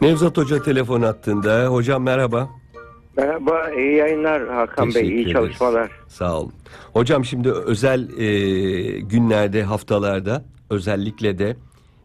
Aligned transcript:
Nevzat 0.00 0.36
Hoca 0.36 0.62
telefon 0.62 1.02
attığında. 1.02 1.66
Hocam 1.66 2.02
merhaba. 2.02 2.50
Merhaba, 3.16 3.70
iyi 3.70 3.94
yayınlar 3.96 4.48
Hakan 4.48 4.86
Bey, 4.86 4.92
Teşekkür 4.92 5.08
iyi 5.10 5.20
ederiz. 5.22 5.32
çalışmalar. 5.32 5.90
Sağ 6.08 6.40
olun. 6.40 6.52
Hocam 6.92 7.24
şimdi 7.24 7.50
özel 7.52 8.18
e, 8.18 9.00
günlerde, 9.00 9.62
haftalarda 9.62 10.44
özellikle 10.70 11.38
de 11.38 11.56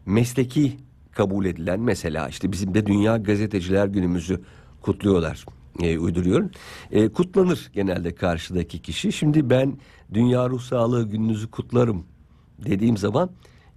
mesleki 0.06 0.76
kabul 1.12 1.44
edilen 1.44 1.80
mesela 1.80 2.28
işte 2.28 2.52
bizim 2.52 2.74
de 2.74 2.86
Dünya 2.86 3.16
Gazeteciler 3.16 3.86
Günümüzü 3.86 4.40
kutluyorlar. 4.82 5.44
E, 5.82 5.98
uyduruyorum. 5.98 6.50
E, 6.90 7.08
kutlanır 7.08 7.70
genelde 7.72 8.14
karşıdaki 8.14 8.82
kişi. 8.82 9.12
Şimdi 9.12 9.50
ben 9.50 9.78
Dünya 10.14 10.48
Ruh 10.48 10.60
Sağlığı 10.60 11.08
Gününüzü 11.08 11.50
kutlarım 11.50 12.06
dediğim 12.58 12.96
zaman 12.96 13.30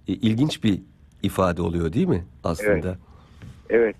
e, 0.08 0.12
ilginç 0.12 0.64
bir 0.64 0.82
ifade 1.22 1.62
oluyor 1.62 1.92
değil 1.92 2.08
mi 2.08 2.24
aslında? 2.44 2.98
Evet, 3.70 3.96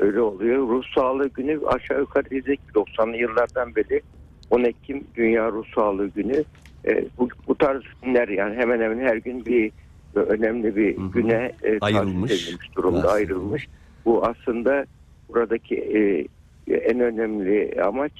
öyle 0.00 0.20
oluyor. 0.20 0.68
Ruh 0.68 0.84
Sağlığı 0.94 1.28
Günü 1.28 1.60
aşağı 1.66 2.00
yukarı 2.00 2.30
diyecek 2.30 2.60
90'lı 2.74 3.16
yıllardan 3.16 3.74
beri 3.76 4.00
10 4.50 4.64
Ekim 4.64 5.04
Dünya 5.14 5.52
Ruh 5.52 5.64
Sağlığı 5.74 6.06
Günü. 6.08 6.44
E, 6.86 7.04
bu, 7.18 7.28
bu 7.48 7.54
tarz 7.54 7.82
günler 8.02 8.28
yani 8.28 8.56
hemen 8.56 8.80
hemen 8.80 8.98
her 8.98 9.16
gün 9.16 9.44
bir 9.44 9.72
önemli 10.14 10.76
bir 10.76 10.96
Hı 10.96 11.00
hı. 11.02 11.10
güne 11.12 11.52
e, 11.64 11.78
Ayrılmış. 11.80 12.56
durumda 12.76 12.98
Aslında. 12.98 13.12
ayrılmış. 13.12 13.66
Bu 14.04 14.24
aslında 14.26 14.86
buradaki 15.28 15.74
e, 15.76 16.26
en 16.74 17.00
önemli 17.00 17.82
amaç 17.82 18.12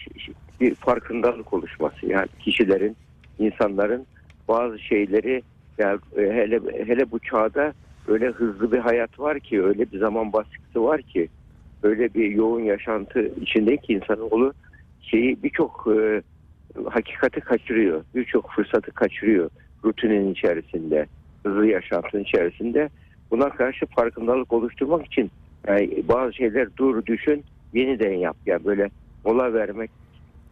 bir 0.61 0.75
farkındalık 0.75 1.53
oluşması. 1.53 2.07
Yani 2.07 2.27
kişilerin, 2.41 2.97
insanların 3.39 4.07
bazı 4.49 4.79
şeyleri 4.79 5.43
yani 5.79 5.99
e, 6.17 6.21
hele 6.23 6.61
hele 6.87 7.11
bu 7.11 7.19
çağda 7.19 7.73
öyle 8.09 8.27
hızlı 8.27 8.73
bir 8.73 8.79
hayat 8.79 9.21
var 9.21 9.41
ki, 9.41 9.63
öyle 9.63 9.93
bir 9.93 9.99
zaman 9.99 10.33
baskısı 10.33 10.85
var 10.85 11.03
ki, 11.03 11.29
öyle 11.83 12.15
bir 12.15 12.31
yoğun 12.31 12.61
yaşantı 12.61 13.31
içindeki 13.41 13.93
insanoğlu 13.93 14.53
şeyi 15.03 15.43
birçok 15.43 15.89
e, 16.01 16.23
hakikati 16.91 17.41
kaçırıyor, 17.41 18.05
birçok 18.15 18.51
fırsatı 18.51 18.93
kaçırıyor 18.93 19.51
rutinin 19.85 20.33
içerisinde, 20.33 21.07
hızlı 21.43 21.67
yaşantının 21.67 22.23
içerisinde. 22.23 22.89
Buna 23.31 23.51
karşı 23.51 23.87
farkındalık 23.87 24.53
oluşturmak 24.53 25.07
için 25.07 25.31
yani 25.67 26.03
bazı 26.09 26.33
şeyler 26.33 26.69
dur 26.77 27.07
düşün 27.07 27.45
yeniden 27.73 28.13
yap 28.13 28.37
yani 28.47 28.65
böyle 28.65 28.91
mola 29.25 29.53
vermek 29.53 29.91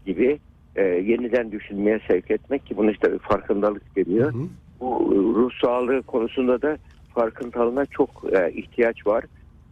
gibi 0.06 0.38
e, 0.76 0.82
yeniden 0.82 1.52
düşünmeye 1.52 2.00
sevk 2.08 2.30
etmek 2.30 2.66
ki 2.66 2.76
bunu 2.76 2.90
işte 2.90 3.18
farkındalık 3.18 3.96
deniyor. 3.96 4.34
Hı 4.34 4.38
hı. 4.38 4.48
Bu 4.80 5.12
e, 5.12 5.16
ruh 5.16 5.50
sağlığı 5.62 6.02
konusunda 6.02 6.62
da 6.62 6.78
farkındalığına 7.14 7.86
çok 7.86 8.24
e, 8.32 8.52
ihtiyaç 8.52 9.06
var. 9.06 9.24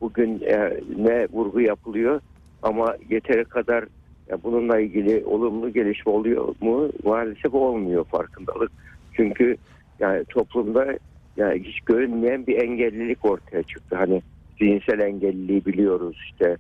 Bugün 0.05 0.41
e, 0.41 0.80
ne 0.97 1.27
vurgu 1.33 1.60
yapılıyor 1.60 2.20
ama 2.62 2.97
yeteri 3.10 3.44
kadar 3.44 3.84
ya 4.28 4.42
bununla 4.42 4.80
ilgili 4.80 5.24
olumlu 5.24 5.72
gelişme 5.72 6.12
oluyor 6.12 6.55
mu? 6.60 6.88
Maalesef 7.05 7.55
olmuyor 7.55 8.05
farkındalık. 8.05 8.72
Çünkü 9.12 9.56
yani 10.00 10.25
toplumda 10.25 10.98
yani 11.36 11.62
hiç 11.64 11.80
görünmeyen 11.80 12.47
bir 12.47 12.62
engellilik 12.62 13.25
ortaya 13.25 13.62
çıktı. 13.62 13.97
Hani 13.97 14.22
zihinsel 14.58 14.98
engelliliği 14.98 15.64
biliyoruz 15.64 16.16
işte 16.30 16.56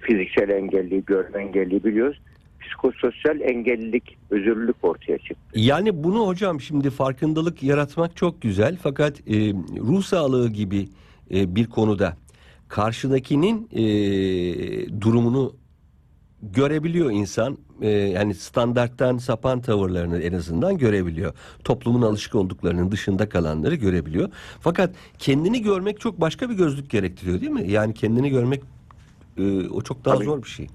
fiziksel 0.00 0.48
engelliliği, 0.48 1.04
görme 1.04 1.42
engelliliği 1.42 1.84
biliyoruz. 1.84 2.20
Psikososyal 2.60 3.40
engellilik, 3.40 4.18
özürlülük 4.30 4.76
ortaya 4.82 5.18
çıktı. 5.18 5.44
Yani 5.54 6.04
bunu 6.04 6.26
hocam 6.26 6.60
şimdi 6.60 6.90
farkındalık 6.90 7.62
yaratmak 7.62 8.16
çok 8.16 8.42
güzel 8.42 8.78
fakat 8.82 9.20
e, 9.20 9.34
ruh 9.78 10.02
sağlığı 10.02 10.48
gibi 10.48 10.88
e, 11.34 11.54
bir 11.54 11.66
konuda 11.66 12.22
karşıdakinin 12.72 13.68
e, 13.72 13.82
durumunu 15.00 15.56
görebiliyor 16.42 17.10
insan. 17.10 17.58
E, 17.82 17.88
yani 17.88 18.34
standarttan 18.34 19.16
sapan 19.16 19.60
tavırlarını 19.60 20.18
en 20.22 20.32
azından 20.32 20.78
görebiliyor. 20.78 21.34
Toplumun 21.64 22.02
alışık 22.02 22.34
olduklarının 22.34 22.90
dışında 22.90 23.28
kalanları 23.28 23.74
görebiliyor. 23.74 24.28
Fakat 24.60 24.90
kendini 25.18 25.62
görmek 25.62 26.00
çok 26.00 26.20
başka 26.20 26.50
bir 26.50 26.54
gözlük 26.54 26.90
gerektiriyor 26.90 27.40
değil 27.40 27.52
mi? 27.52 27.70
Yani 27.70 27.94
kendini 27.94 28.30
görmek 28.30 28.62
e, 29.38 29.68
o 29.68 29.82
çok 29.82 30.04
daha 30.04 30.14
Tabii. 30.14 30.24
zor 30.24 30.42
bir 30.42 30.48
şey. 30.48 30.66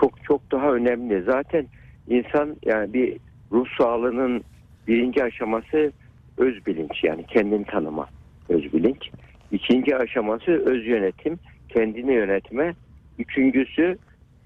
çok 0.00 0.24
çok 0.24 0.52
daha 0.52 0.72
önemli. 0.72 1.22
Zaten 1.22 1.66
insan 2.08 2.56
yani 2.64 2.94
bir 2.94 3.16
ruh 3.52 3.66
sağlığının 3.78 4.44
birinci 4.88 5.24
aşaması 5.24 5.92
öz 6.38 6.66
bilinç 6.66 7.04
yani 7.04 7.26
kendini 7.26 7.64
tanıma 7.64 8.08
öz 8.48 8.72
bilinç. 8.72 9.10
İkinci 9.52 9.96
aşaması 9.96 10.50
öz 10.50 10.86
yönetim, 10.86 11.38
kendini 11.68 12.14
yönetme. 12.14 12.74
Üçüncüsü 13.18 13.98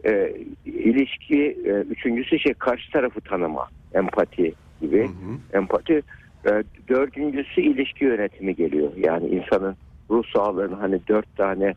e, 0.07 0.35
ilişki, 0.65 1.59
e, 1.67 1.71
üçüncüsü 1.71 2.39
şey 2.39 2.55
karşı 2.55 2.93
tarafı 2.93 3.21
tanıma, 3.21 3.69
empati 3.95 4.53
gibi. 4.81 5.03
Hı 5.03 5.07
hı. 5.07 5.59
Empati. 5.59 6.03
E, 6.47 6.51
dördüncüsü 6.89 7.61
ilişki 7.61 8.05
yönetimi 8.05 8.55
geliyor. 8.55 8.93
Yani 8.97 9.29
insanın 9.29 9.77
ruh 10.11 10.25
sağlığının 10.37 10.77
hani 10.77 11.01
dört 11.09 11.37
tane 11.37 11.75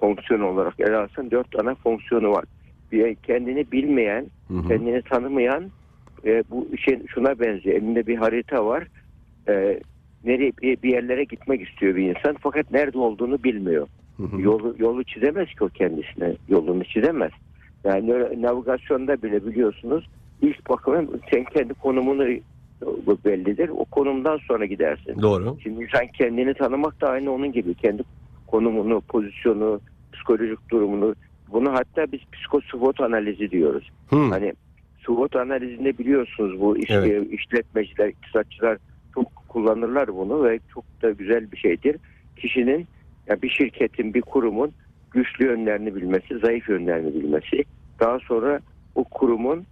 fonksiyon 0.00 0.40
olarak 0.40 0.80
ele 0.80 0.96
alsan 0.96 1.30
dört 1.30 1.50
tane 1.50 1.74
fonksiyonu 1.74 2.30
var. 2.30 2.44
Bir 2.92 3.14
kendini 3.14 3.72
bilmeyen, 3.72 4.26
Hı 4.48 4.54
hı. 4.54 4.68
kendini 4.68 5.02
tanımayan 5.02 5.70
e, 6.26 6.44
bu 6.50 6.68
şey 6.78 6.98
şuna 7.14 7.40
benziyor. 7.40 7.76
Elinde 7.76 8.06
bir 8.06 8.16
harita 8.16 8.66
var. 8.66 8.86
E, 9.48 9.80
nereye 10.26 10.52
bir, 10.62 10.88
yerlere 10.88 11.24
gitmek 11.24 11.68
istiyor 11.68 11.96
bir 11.96 12.16
insan 12.16 12.36
fakat 12.40 12.70
nerede 12.70 12.98
olduğunu 12.98 13.44
bilmiyor. 13.44 13.88
Hı 14.16 14.22
hı. 14.22 14.40
Yolu 14.40 14.74
yolu 14.78 15.04
çizemez 15.04 15.48
ki 15.48 15.64
o 15.64 15.68
kendisine. 15.68 16.36
Yolunu 16.48 16.84
çizemez. 16.84 17.30
Yani 17.84 18.10
navigasyonda 18.42 19.22
bile 19.22 19.46
biliyorsunuz 19.46 20.08
ilk 20.42 20.68
bakımın 20.68 21.20
sen 21.30 21.44
kendi 21.44 21.74
konumunu 21.74 22.24
bellidir. 23.24 23.68
O 23.68 23.84
konumdan 23.84 24.38
sonra 24.48 24.66
gidersin. 24.66 25.22
Doğru. 25.22 25.56
Şimdi 25.62 25.84
insan 25.84 26.06
kendini 26.06 26.54
tanımak 26.54 27.00
da 27.00 27.08
aynı 27.08 27.32
onun 27.32 27.52
gibi. 27.52 27.74
Kendi 27.74 28.02
konumunu, 28.46 29.00
pozisyonu, 29.00 29.80
psikolojik 30.12 30.70
durumunu 30.70 31.14
bunu 31.52 31.72
hatta 31.72 32.12
biz 32.12 32.20
psikosvot 32.32 33.00
analizi 33.00 33.50
diyoruz. 33.50 33.90
Hı. 34.10 34.16
Hani 34.16 34.52
SWOT 35.06 35.36
analizinde 35.36 35.98
biliyorsunuz 35.98 36.60
bu 36.60 36.78
iş, 36.78 36.90
Evet. 36.90 37.32
işletmeciler, 37.32 38.08
iktisatçılar 38.08 38.78
çok 39.16 39.48
kullanırlar 39.48 40.16
bunu 40.16 40.44
ve 40.44 40.58
çok 40.74 40.84
da 41.02 41.10
güzel 41.10 41.52
bir 41.52 41.56
şeydir. 41.56 41.96
Kişinin 42.36 42.86
ya 43.26 43.42
bir 43.42 43.48
şirketin, 43.48 44.14
bir 44.14 44.22
kurumun 44.22 44.72
güçlü 45.10 45.44
yönlerini 45.44 45.94
bilmesi, 45.94 46.38
zayıf 46.38 46.68
yönlerini 46.68 47.14
bilmesi, 47.14 47.64
daha 48.00 48.18
sonra 48.18 48.60
o 48.94 49.04
kurumun 49.04 49.64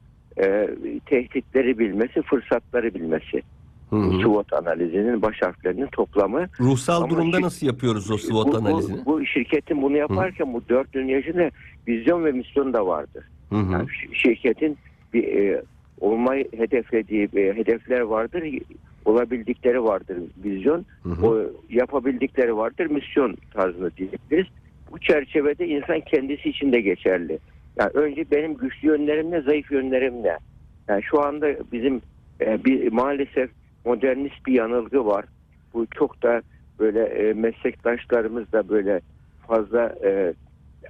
e, 0.43 0.69
tehditleri 1.07 1.79
bilmesi, 1.79 2.23
fırsatları 2.23 2.95
bilmesi. 2.95 3.43
Hı 3.91 3.97
hı. 3.97 4.21
SWOT 4.23 4.53
analizinin 4.53 5.23
baş 5.23 5.43
harflerinin 5.43 5.87
toplamı. 5.87 6.47
Ruhsal 6.61 7.03
Ama 7.03 7.11
durumda 7.11 7.39
şir- 7.39 7.43
nasıl 7.43 7.67
yapıyoruz 7.67 8.11
o 8.11 8.19
SWOT 8.19 8.47
bu, 8.47 8.53
bu- 8.53 8.57
analizini? 8.57 9.07
Bu, 9.07 9.27
şirketin 9.27 9.83
bunu 9.83 9.97
yaparken 9.97 10.55
bu 10.55 10.63
dört 10.69 10.95
yaşında 10.95 11.51
vizyon 11.89 12.25
ve 12.25 12.33
misyon 12.33 12.73
da 12.73 12.87
vardır. 12.87 13.25
Hı 13.51 13.57
hı. 13.57 13.73
Yani 13.73 13.89
şi- 13.89 14.15
şirketin 14.15 14.79
bir 15.15 15.25
e, 15.25 15.63
olmayı 16.01 16.49
hedeflediği 16.57 17.29
e, 17.37 17.57
hedefler 17.57 18.01
vardır, 18.01 18.43
olabildikleri 19.05 19.85
vardır 19.85 20.19
vizyon, 20.45 20.85
Hı 21.03 21.09
hı. 21.09 21.27
o 21.27 21.53
yapabildikleri 21.71 22.57
vardır 22.57 22.87
misyon 22.87 23.37
tarzında 23.51 23.97
diyebiliriz. 23.97 24.47
Bu 24.93 24.99
çerçevede 24.99 25.69
insan 25.69 26.01
kendisi 26.01 26.49
için 26.49 26.73
de 26.73 26.81
geçerli. 26.81 27.39
Yani 27.77 27.91
önce 27.95 28.25
benim 28.31 28.55
güçlü 28.55 28.89
yönlerim 28.89 29.31
ne, 29.31 29.41
zayıf 29.41 29.73
yönlerim 29.73 30.23
ne? 30.23 30.39
Yani 30.89 31.03
şu 31.03 31.23
anda 31.23 31.47
bizim 31.73 32.01
e, 32.41 32.65
bir 32.65 32.93
maalesef 32.93 33.51
modernist 33.85 34.47
bir 34.47 34.53
yanılgı 34.53 35.07
var. 35.07 35.25
Bu 35.75 35.87
çok 35.87 36.23
da 36.23 36.43
böyle 36.79 37.05
e, 37.05 37.33
meslektaşlarımız 37.33 38.53
da 38.53 38.69
böyle 38.69 39.01
fazla 39.47 39.95
e, 40.05 40.35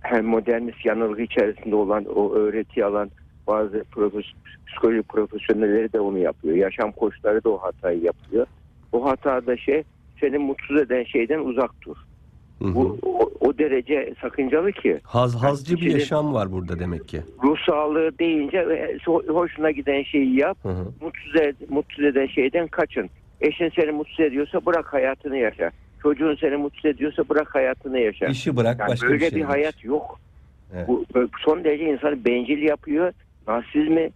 hem 0.02 0.24
modernist 0.24 0.86
yanılgı 0.86 1.22
içerisinde 1.22 1.74
olan 1.74 2.04
o 2.04 2.34
öğreti 2.34 2.84
alan 2.84 3.10
bazı 3.46 3.84
profes- 3.92 4.32
psikoloji 4.66 5.02
profesyonelleri 5.02 5.92
de 5.92 6.00
onu 6.00 6.18
yapıyor. 6.18 6.56
Yaşam 6.56 6.92
koçları 6.92 7.44
da 7.44 7.48
o 7.50 7.58
hatayı 7.58 8.00
yapıyor. 8.02 8.46
O 8.92 9.04
hatada 9.04 9.56
şey 9.56 9.82
seni 10.20 10.38
mutsuz 10.38 10.80
eden 10.80 11.04
şeyden 11.04 11.38
uzak 11.38 11.70
dur. 11.86 11.96
Hı 12.62 12.64
hı. 12.68 12.74
Bu 12.74 12.98
o, 13.02 13.30
o 13.40 13.58
derece 13.58 14.14
sakıncalı 14.20 14.72
ki 14.72 15.00
Haz, 15.04 15.34
hazcı 15.42 15.76
bir 15.76 15.92
yaşam 15.92 16.34
var 16.34 16.52
burada 16.52 16.78
demek 16.78 17.08
ki. 17.08 17.22
ruh 17.44 17.56
sağlığı 17.66 18.18
deyince 18.18 18.56
e, 18.58 18.96
ho- 18.96 19.28
hoşuna 19.28 19.70
giden 19.70 20.02
şeyi 20.02 20.36
yap. 20.40 20.58
Hı 20.62 20.68
hı. 20.68 20.84
Mutsuz, 21.00 21.34
ed- 21.34 21.54
mutsuz 21.68 22.04
eden 22.04 22.26
şeyden 22.26 22.66
kaçın. 22.66 23.10
Eşin 23.40 23.70
seni 23.76 23.92
mutsuz 23.92 24.20
ediyorsa 24.20 24.66
bırak 24.66 24.92
hayatını 24.92 25.36
yaşa. 25.36 25.70
Çocuğun 26.02 26.36
seni 26.40 26.56
mutsuz 26.56 26.84
ediyorsa 26.84 27.28
bırak 27.28 27.54
hayatını 27.54 27.98
yaşa. 28.00 28.26
İşi 28.26 28.56
bırak 28.56 28.80
Yani 28.80 28.88
başka 28.90 29.06
böyle 29.08 29.20
bir 29.20 29.26
bir, 29.26 29.30
şey. 29.30 29.42
hayat 29.42 29.84
yok. 29.84 30.20
Evet. 30.74 30.88
Bu 30.88 31.04
son 31.44 31.64
derece 31.64 31.84
insanı 31.84 32.24
bencil 32.24 32.62
yapıyor. 32.62 33.12
Narsizmi, 33.48 34.10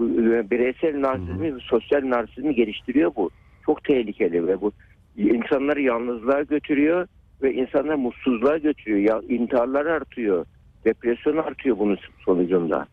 e, 0.00 0.50
bireysel 0.50 1.02
narsizmi, 1.02 1.54
sosyal 1.60 2.10
narsizmi 2.10 2.54
geliştiriyor 2.54 3.12
bu. 3.16 3.30
Çok 3.66 3.84
tehlikeli 3.84 4.46
ve 4.46 4.60
bu 4.60 4.72
insanları 5.16 5.80
yalnızlığa 5.80 6.42
götürüyor 6.42 7.06
ve 7.42 7.52
insanlar 7.54 7.94
mutsuzluğa 7.94 8.58
götürüyor. 8.58 8.98
Ya 8.98 9.36
intiharlar 9.36 9.86
artıyor. 9.86 10.46
Depresyon 10.84 11.36
artıyor 11.36 11.78
bunun 11.78 11.98
sonucunda. 12.24 12.86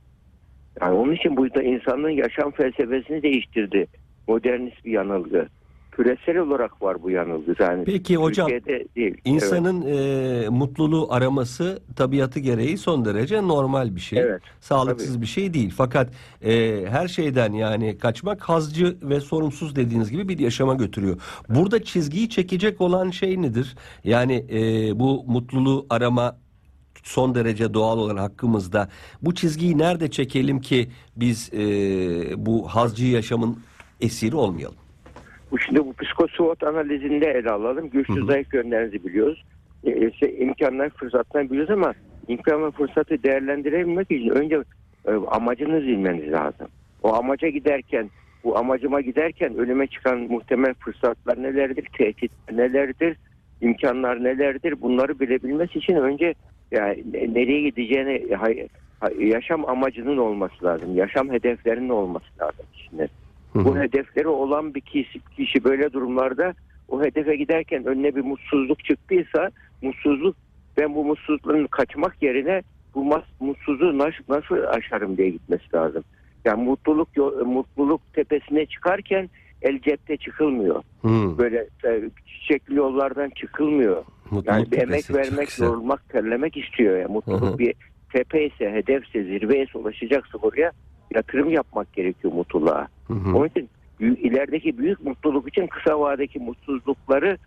Yani 0.82 0.94
onun 0.94 1.12
için 1.12 1.38
bu 1.38 1.54
da 1.54 1.64
insanlığın 1.64 2.10
yaşam 2.10 2.52
felsefesini 2.52 3.24
değiştirdi. 3.24 3.88
Modernist 4.28 4.86
bir 4.86 4.92
yanılgı. 4.92 5.48
Küresel 6.02 6.38
olarak 6.38 6.82
var 6.82 7.04
bu 7.04 7.10
yanılgı. 7.10 7.56
Yani 7.60 7.84
Peki 7.86 8.18
hocam 8.18 8.50
değil. 8.50 8.86
Evet. 8.96 9.20
insanın 9.26 9.82
e, 9.82 10.50
mutluluğu 10.50 11.08
araması 11.14 11.80
tabiatı 11.96 12.40
gereği 12.40 12.78
son 12.78 13.06
derece 13.06 13.48
normal 13.48 13.96
bir 13.96 14.02
şey. 14.02 14.20
Evet, 14.20 14.42
Sağlıksız 14.60 15.22
bir 15.22 15.26
şey 15.26 15.54
değil. 15.54 15.74
Fakat 15.78 16.10
e, 16.42 16.84
her 16.90 17.08
şeyden 17.08 17.54
yani 17.54 17.98
kaçmak 17.98 18.42
hazcı 18.42 18.98
ve 19.02 19.20
sorumsuz 19.20 19.76
dediğiniz 19.76 20.12
gibi 20.12 20.30
bir 20.30 20.40
yaşama 20.40 20.74
götürüyor. 20.74 21.22
Burada 21.50 21.84
çizgiyi 21.84 22.30
çekecek 22.30 22.82
olan 22.82 23.10
şey 23.10 23.42
nedir? 23.42 23.76
Yani 24.04 24.46
e, 24.52 25.00
bu 25.00 25.24
mutluluğu 25.28 25.86
arama 25.90 26.38
son 27.04 27.36
derece 27.36 27.74
doğal 27.74 27.98
olan 27.98 28.18
hakkımızda. 28.18 28.90
Bu 29.22 29.36
çizgiyi 29.36 29.78
nerede 29.78 30.12
çekelim 30.12 30.62
ki 30.62 30.90
biz 31.16 31.54
e, 31.54 31.60
bu 32.46 32.68
hazcı 32.68 33.06
yaşamın 33.06 33.60
esiri 34.02 34.36
olmayalım? 34.36 34.81
Şimdi 35.60 35.80
bu 35.86 35.94
psikoswot 35.94 36.64
analizinde 36.64 37.26
ele 37.32 37.50
alalım. 37.50 37.90
Güçlü 37.90 38.14
zayıf 38.26 38.54
yönlerinizi 38.54 39.06
biliyoruz. 39.06 39.44
E, 39.84 40.08
işte 40.10 40.38
imkanlar 40.38 40.90
fırsatlar 40.90 41.50
biliyoruz 41.50 41.72
ama 41.72 41.94
imkan 42.28 42.66
ve 42.66 42.72
fırsatı 42.72 43.24
değerlendirebilmek 43.24 44.12
için 44.12 44.30
önce 44.30 44.56
e, 45.08 45.12
amacınızı 45.12 45.88
bilmeniz 45.88 46.32
lazım. 46.32 46.68
O 47.04 47.14
amaca 47.16 47.50
giderken 47.50 48.10
bu 48.44 48.58
amacıma 48.58 49.02
giderken 49.02 49.56
önüme 49.58 49.88
çıkan 49.88 50.20
muhtemel 50.20 50.74
fırsatlar 50.74 51.44
nelerdir, 51.44 51.88
tehditler 51.98 52.58
nelerdir, 52.58 53.18
imkanlar 53.62 54.24
nelerdir 54.24 54.82
bunları 54.82 55.20
bilebilmesi 55.20 55.80
için 55.80 55.96
önce 55.96 56.34
yani 56.72 57.04
ne- 57.14 57.34
nereye 57.34 57.62
gideceğini 57.62 58.36
hay- 58.36 58.68
yaşam 59.20 59.66
amacının 59.70 60.18
olması 60.18 60.66
lazım. 60.66 60.96
Yaşam 60.96 61.32
hedeflerinin 61.32 61.90
olması 61.90 62.26
lazım 62.42 62.66
kişinin. 62.74 63.10
Hı 63.54 63.66
Bu 63.66 63.78
hedefleri 63.78 64.28
olan 64.28 64.76
bir 64.76 64.82
kişi, 64.82 65.20
kişi 65.38 65.64
böyle 65.64 65.94
durumlarda 65.94 66.54
o 66.88 67.04
hedefe 67.04 67.36
giderken 67.36 67.86
önüne 67.86 68.16
bir 68.16 68.22
mutsuzluk 68.22 68.86
çıktıysa 68.86 69.50
mutsuzluk 69.82 70.36
ben 70.78 70.96
bu 70.96 71.06
mutsuzluktan 71.06 71.68
kaçmak 71.68 72.24
yerine 72.24 72.62
bu 72.96 73.22
mutsuzluğu 73.40 73.98
nasıl, 73.98 74.24
nasıl 74.30 74.56
aşarım 74.68 75.18
diye 75.18 75.30
gitmesi 75.30 75.64
lazım. 75.74 76.04
Yani 76.46 76.64
mutluluk 76.64 77.10
mutluluk 77.46 78.02
tepesine 78.14 78.66
çıkarken 78.66 79.30
el 79.62 79.80
cepte 79.82 80.18
çıkılmıyor. 80.18 80.84
Hı. 81.02 81.38
Böyle 81.38 81.68
e, 81.86 82.10
çiçekli 82.26 82.76
yollardan 82.76 83.30
çıkılmıyor. 83.30 84.04
Mutluluk 84.26 84.48
Yani 84.48 84.72
bir 84.72 84.78
emek 84.78 85.14
vermek, 85.14 85.60
yorulmak, 85.60 86.10
terlemek 86.10 86.58
istiyor. 86.58 86.98
Yani 86.98 87.12
mutluluk 87.12 87.42
Hı 87.42 87.54
hı. 87.54 87.58
bir 87.58 87.74
tepe 88.14 88.46
ise, 88.46 88.72
hedefse, 88.72 89.24
zirveye 89.24 89.66
ulaşacaksa 89.74 90.38
oraya 90.38 90.72
yatırım 91.16 91.50
yapmak 91.50 91.94
gerekiyor 91.94 92.34
mutluluğa. 92.34 92.88
Hı 93.08 93.14
hı. 93.14 93.38
Onun 93.38 93.48
için 93.48 93.70
ilerideki 94.00 94.78
büyük 94.78 95.06
mutluluk 95.06 95.48
için 95.48 95.68
kısa 95.68 96.00
vadedeki 96.00 96.40
mutsuzlukları 96.40 97.38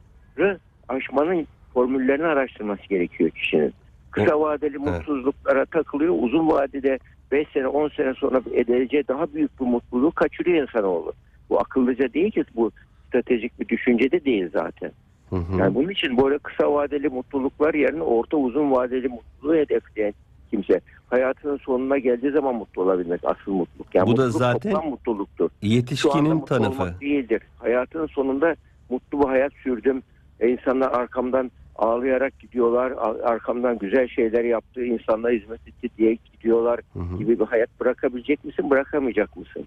aşmanın 0.88 1.46
formüllerini 1.74 2.26
araştırması 2.26 2.82
gerekiyor 2.88 3.30
kişinin. 3.30 3.72
Kısa 4.10 4.40
vadeli 4.40 4.78
mutsuzluklara 4.78 5.64
takılıyor. 5.64 6.14
Uzun 6.18 6.48
vadede 6.48 6.98
5 7.32 7.48
sene 7.48 7.66
10 7.66 7.88
sene 7.88 8.14
sonra 8.14 8.42
edileceği 8.52 9.08
daha 9.08 9.34
büyük 9.34 9.60
bir 9.60 9.66
mutluluğu 9.66 10.10
kaçırıyor 10.10 10.68
insanoğlu. 10.68 11.12
Bu 11.50 11.60
akıllıca 11.60 12.12
değil 12.12 12.30
ki 12.30 12.44
bu 12.56 12.70
stratejik 13.08 13.60
bir 13.60 13.68
düşünce 13.68 14.10
de 14.10 14.24
değil 14.24 14.48
zaten. 14.52 14.90
Hı 15.30 15.36
hı. 15.36 15.58
Yani 15.58 15.74
bunun 15.74 15.88
için 15.88 16.16
böyle 16.16 16.38
kısa 16.38 16.72
vadeli 16.72 17.08
mutluluklar 17.08 17.74
yerine 17.74 18.02
orta 18.02 18.36
uzun 18.36 18.70
vadeli 18.70 19.08
mutluluğu 19.08 19.56
hedefleyen 19.56 20.14
kimse 20.54 20.80
hayatının 21.10 21.56
sonuna 21.56 21.98
geldiği 21.98 22.30
zaman 22.30 22.54
mutlu 22.54 22.82
olabilmek 22.82 23.20
asıl 23.24 23.52
mutluluk. 23.52 23.94
Yani 23.94 24.06
Bu 24.06 24.16
da 24.16 24.22
mutluluk 24.22 24.38
zaten 24.38 24.72
toplam 24.72 24.90
mutluluktur. 24.90 25.50
Yetişkinin 25.62 26.34
mutlu 26.34 26.46
tanıfı. 26.46 26.82
olmak 26.82 27.00
değildir. 27.00 27.42
Hayatın 27.58 28.06
sonunda 28.06 28.56
mutlu 28.90 29.20
bir 29.20 29.26
hayat 29.26 29.52
sürdüm. 29.62 30.02
E, 30.40 30.48
insanlar 30.48 30.90
arkamdan 30.92 31.50
ağlayarak 31.76 32.38
gidiyorlar. 32.38 32.90
a- 32.90 33.28
Arkamdan 33.28 33.78
güzel 33.78 34.08
şeyler 34.08 34.44
yaptı. 34.44 34.84
insanlara 34.84 35.32
hizmet 35.32 35.68
etti 35.68 35.88
diye 35.98 36.18
gidiyorlar 36.32 36.80
gibi 37.18 37.38
bir 37.40 37.44
hayat 37.44 37.68
bırakabilecek 37.80 38.44
misin, 38.44 38.70
bırakamayacak 38.70 39.36
mısın? 39.36 39.66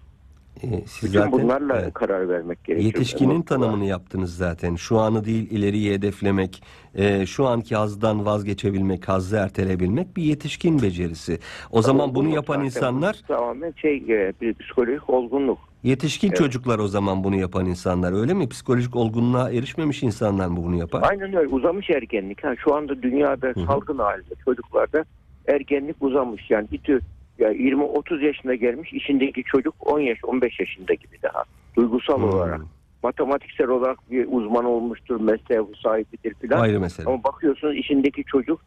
Ee, 0.62 0.82
siz 0.86 1.02
Bütün 1.10 1.18
zaten 1.18 1.32
bunlarla 1.32 1.80
evet, 1.80 1.94
karar 1.94 2.28
vermek 2.28 2.64
gerekiyor. 2.64 2.94
yetişkinin 2.94 3.36
Mutluluğa. 3.36 3.60
tanımını 3.60 3.84
yaptınız 3.84 4.36
zaten. 4.36 4.74
Şu 4.74 4.98
anı 4.98 5.24
değil 5.24 5.50
ileriyi 5.50 5.92
hedeflemek, 5.92 6.62
e, 6.94 7.26
şu 7.26 7.46
anki 7.46 7.76
hazdan 7.76 8.26
vazgeçebilmek, 8.26 9.08
hazzı 9.08 9.36
erteleyebilmek 9.36 10.16
bir 10.16 10.22
yetişkin 10.22 10.82
becerisi. 10.82 11.38
O 11.70 11.82
zaman 11.82 12.14
bunu 12.14 12.28
yapan 12.28 12.64
insanlar 12.64 13.22
Tamamen 13.28 13.72
şey 13.76 13.96
e, 13.96 14.32
bir 14.40 14.54
psikolojik 14.54 15.10
olgunluk. 15.10 15.58
yetişkin 15.82 16.28
Evet. 16.28 16.38
çocuklar 16.38 16.78
o 16.78 16.88
zaman 16.88 17.24
bunu 17.24 17.36
yapan 17.36 17.66
insanlar 17.66 18.12
öyle 18.20 18.34
mi? 18.34 18.48
Psikolojik 18.48 18.96
olgunluğa 18.96 19.50
erişmemiş 19.50 20.02
insanlar 20.02 20.46
mı 20.46 20.56
bunu 20.56 20.76
yapar? 20.76 21.02
Aynen 21.10 21.36
öyle 21.36 21.48
uzamış 21.48 21.90
ergenlik. 21.90 22.44
Ha, 22.44 22.54
şu 22.64 22.74
anda 22.74 23.02
dünyada 23.02 23.54
salgın 23.66 23.98
halinde 23.98 24.34
çocuklarda 24.44 25.04
ergenlik 25.46 25.96
uzamış. 26.00 26.50
Yani 26.50 26.66
bir 26.72 26.78
tür 26.78 27.02
ya 27.38 27.52
20-30 27.52 28.24
yaşına 28.24 28.54
gelmiş 28.54 28.92
içindeki 28.92 29.42
çocuk 29.44 29.74
10 29.80 30.00
yaş 30.00 30.18
15 30.24 30.60
yaşında 30.60 30.94
gibi 30.94 31.22
daha. 31.22 31.42
Duygusal 31.76 32.16
Hmm. 32.18 32.24
olarak. 32.24 32.60
Matematiksel 33.02 33.68
olarak 33.68 34.10
bir 34.10 34.26
uzman 34.30 34.64
olmuştur, 34.64 35.20
mesleğe 35.20 35.60
sahibidir 35.82 36.34
filan. 36.34 36.60
Ayrı 36.60 36.80
mesele. 36.80 37.06
Ama 37.08 37.24
bakıyorsunuz 37.24 37.76
içindeki 37.76 38.24
çocuk 38.24 38.60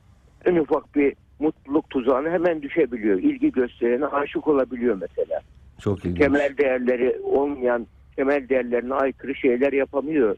en 0.46 0.56
ufak 0.56 0.96
bir 0.96 1.14
mutluluk 1.40 1.90
tuzağına 1.90 2.30
hemen 2.30 2.62
düşebiliyor. 2.62 3.20
İlgi 3.20 3.52
gösterene 3.52 4.06
aşık 4.06 4.48
olabiliyor 4.48 4.98
mesela. 5.02 5.42
Çok 5.82 6.00
ilginç. 6.06 6.18
temel 6.20 6.58
değerleri 6.58 7.20
olmayan, 7.24 7.88
temel 8.16 8.50
değerlerine 8.50 8.94
aykırı 8.94 9.36
şeyler 9.36 9.74
yapamıyor. 9.74 10.36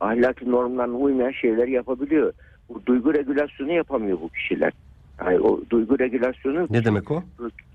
Ahlaki 0.00 0.50
normlarına 0.50 0.96
uymayan 0.96 1.30
şeyler 1.32 1.68
yapabiliyor. 1.68 2.32
Bu 2.68 2.86
duygu 2.86 3.14
regülasyonu 3.14 3.72
yapamıyor 3.72 4.20
bu 4.20 4.28
kişiler. 4.28 4.72
Yani 5.24 5.40
o 5.40 5.60
duygu 5.70 5.98
regülasyonu 5.98 6.66
Ne 6.70 6.84
demek 6.84 7.10
o? 7.10 7.22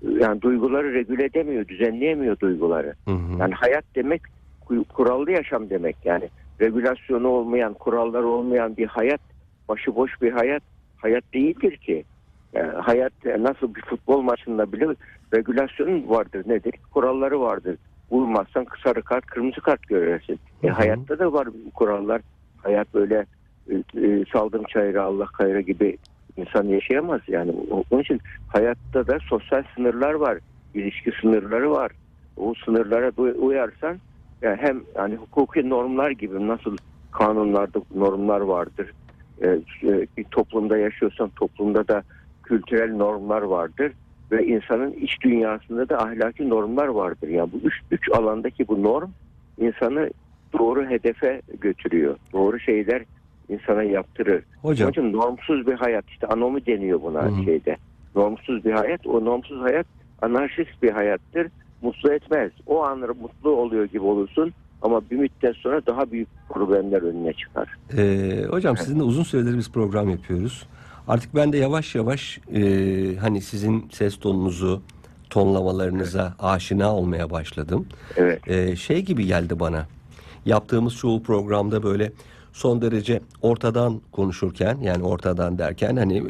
yani 0.02 0.42
duyguları 0.42 0.94
regüle 0.94 1.24
edemiyor, 1.24 1.68
düzenleyemiyor 1.68 2.38
duyguları. 2.38 2.94
Hı 3.08 3.14
hı. 3.14 3.38
Yani 3.38 3.54
hayat 3.54 3.84
demek 3.96 4.22
ku- 4.66 4.84
kurallı 4.84 5.30
yaşam 5.32 5.70
demek. 5.70 5.96
Yani 6.04 6.28
regülasyonu 6.60 7.28
olmayan, 7.28 7.74
kuralları 7.74 8.26
olmayan 8.26 8.76
bir 8.76 8.86
hayat, 8.86 9.20
başıboş 9.68 10.22
bir 10.22 10.32
hayat 10.32 10.62
hayat 10.96 11.24
değildir 11.34 11.76
ki. 11.76 12.04
Yani 12.52 12.72
hayat 12.72 13.12
e, 13.26 13.42
nasıl 13.42 13.74
bir 13.74 13.82
futbol 13.82 14.20
maçında 14.20 14.72
bile 14.72 14.86
regülasyonun 15.34 16.08
vardır 16.08 16.42
nedir? 16.46 16.72
Kuralları 16.90 17.40
vardır. 17.40 17.76
Uymazsan 18.10 18.66
sarı 18.84 19.02
kart, 19.02 19.26
kırmızı 19.26 19.60
kart 19.60 19.82
görürsün. 19.86 20.40
E, 20.62 20.66
Hı 20.68 20.72
hı. 20.72 20.72
hayatta 20.76 21.18
da 21.18 21.32
var 21.32 21.48
kurallar. 21.74 22.20
Hayat 22.56 22.94
böyle 22.94 23.26
e, 23.70 23.74
e, 24.06 24.24
saldım 24.32 24.62
çayıra 24.68 25.02
Allah 25.02 25.26
kayra 25.26 25.60
gibi 25.60 25.98
insan 26.36 26.64
yaşayamaz. 26.64 27.20
Yani 27.28 27.52
onun 27.90 28.02
için 28.02 28.20
hayatta 28.48 29.06
da 29.06 29.18
sosyal 29.28 29.62
sınırlar 29.74 30.14
var. 30.14 30.38
ilişki 30.74 31.12
sınırları 31.20 31.70
var 31.70 31.90
o 32.36 32.54
sınırlara 32.64 33.10
uyarsan 33.32 34.00
yani 34.42 34.56
hem 34.60 34.82
yani 34.96 35.14
hukuki 35.14 35.68
normlar 35.68 36.10
gibi 36.10 36.46
nasıl 36.48 36.76
kanunlarda 37.10 37.82
normlar 37.94 38.40
vardır. 38.40 38.92
Ee, 39.42 39.48
e, 39.82 40.06
bir 40.16 40.24
toplumda 40.24 40.78
yaşıyorsan 40.78 41.28
toplumda 41.28 41.88
da 41.88 42.02
kültürel 42.42 42.96
normlar 42.96 43.42
vardır 43.42 43.92
ve 44.32 44.46
insanın 44.46 44.92
iç 44.92 45.20
dünyasında 45.20 45.88
da 45.88 45.98
ahlaki 45.98 46.48
normlar 46.48 46.86
vardır. 46.86 47.28
Yani 47.28 47.50
bu 47.52 47.56
üç, 47.56 47.74
üç 47.90 48.10
alandaki 48.12 48.68
bu 48.68 48.82
norm 48.82 49.10
insanı 49.58 50.10
doğru 50.58 50.86
hedefe 50.86 51.42
götürüyor. 51.60 52.16
Doğru 52.32 52.60
şeyler 52.60 53.04
insana 53.48 53.82
yaptırır. 53.82 54.44
Hocam 54.62 54.90
için 54.90 55.12
normsuz 55.12 55.66
bir 55.66 55.74
hayat 55.74 56.04
işte 56.08 56.26
anomi 56.26 56.66
deniyor 56.66 57.02
buna 57.02 57.22
Hı 57.22 57.44
şeyde. 57.44 57.76
Normsuz 58.16 58.64
bir 58.64 58.72
hayat 58.72 59.06
o 59.06 59.24
normsuz 59.24 59.60
hayat 59.60 59.86
anarşist 60.22 60.82
bir 60.82 60.90
hayattır. 60.90 61.46
Mutlu 61.82 62.12
etmez. 62.12 62.52
O 62.66 62.82
an 62.82 62.98
mutlu 62.98 63.50
oluyor 63.50 63.84
gibi 63.84 64.02
olursun 64.02 64.52
ama 64.82 65.10
bir 65.10 65.16
müddet 65.16 65.56
sonra 65.56 65.86
daha 65.86 66.10
büyük 66.10 66.28
problemler 66.48 67.02
önüne 67.02 67.32
çıkar. 67.32 67.68
Ee, 67.98 68.44
hocam 68.50 68.76
sizinle 68.76 69.02
uzun 69.02 69.22
süredir 69.22 69.58
biz 69.58 69.72
program 69.72 70.10
yapıyoruz. 70.10 70.66
Artık 71.08 71.34
ben 71.34 71.52
de 71.52 71.56
yavaş 71.56 71.94
yavaş 71.94 72.40
e, 72.54 72.60
hani 73.16 73.40
sizin 73.40 73.88
ses 73.92 74.16
tonunuzu, 74.16 74.82
tonlamalarınıza 75.30 76.34
aşina 76.38 76.96
olmaya 76.96 77.30
başladım. 77.30 77.86
Evet. 78.16 78.48
Ee, 78.48 78.76
şey 78.76 79.02
gibi 79.02 79.26
geldi 79.26 79.60
bana. 79.60 79.86
Yaptığımız 80.46 80.96
çoğu 80.96 81.22
programda 81.22 81.82
böyle 81.82 82.12
son 82.52 82.82
derece 82.82 83.20
ortadan 83.42 84.00
konuşurken 84.12 84.78
yani 84.82 85.02
ortadan 85.04 85.58
derken 85.58 85.96
hani 85.96 86.22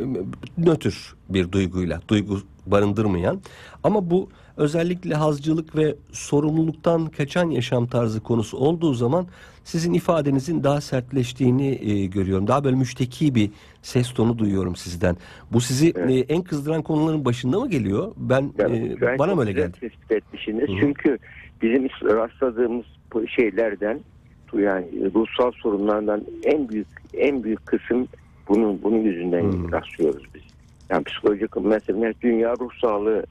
nötr 0.59 1.14
bir 1.29 1.52
duyguyla, 1.52 2.00
duygu 2.09 2.38
barındırmayan 2.67 3.41
ama 3.85 4.11
bu 4.11 4.29
özellikle 4.57 5.14
hazcılık 5.14 5.76
ve 5.76 5.95
sorumluluktan 6.12 7.07
kaçan 7.07 7.50
yaşam 7.50 7.87
tarzı 7.87 8.21
konusu 8.21 8.57
olduğu 8.57 8.95
zaman 8.95 9.26
sizin 9.64 9.93
ifadenizin 9.93 10.64
daha 10.64 10.81
sertleştiğini 10.81 11.91
e, 11.91 12.07
görüyorum. 12.07 12.47
Daha 12.47 12.64
böyle 12.64 12.76
müşteki 12.76 13.35
bir 13.35 13.50
ses 13.83 14.12
tonu 14.12 14.38
duyuyorum 14.38 14.76
sizden. 14.76 15.17
Bu 15.52 15.61
sizi 15.61 15.93
Evet. 15.97 16.31
e, 16.31 16.35
en 16.35 16.43
kızdıran 16.43 16.83
konuların 16.83 17.25
başında 17.25 17.61
mı 17.61 17.71
geliyor? 17.71 18.12
Ben 18.17 18.52
Yani 18.59 18.76
e, 18.76 18.95
gayet 18.95 19.19
bana 19.19 19.35
mı 19.35 19.41
öyle 19.41 19.52
geldi? 19.52 19.81
Tespit 19.81 20.12
etmişsiniz. 20.12 20.69
Hı 20.69 20.73
hı. 20.73 20.76
Çünkü 20.81 21.19
bizim 21.62 21.88
rastladığımız 21.88 22.87
şeylerden 23.26 24.00
yani 24.61 25.15
ruhsal 25.15 25.53
sorunlardan 25.53 26.27
en 26.43 26.69
büyük 26.69 26.89
en 27.15 27.45
büyük 27.45 27.67
kısım 27.67 28.09
bunun 28.49 28.83
bunun 28.83 28.99
yüzünden 28.99 29.45
Hı. 29.45 29.73
rastlıyoruz 29.73 30.25
biz. 30.35 30.43
Yani 30.91 31.05
psikolojik 31.05 31.57
mesela 31.57 32.13
Dünya 32.23 32.53
Ruh 32.59 32.71
Sağlığı 32.81 33.25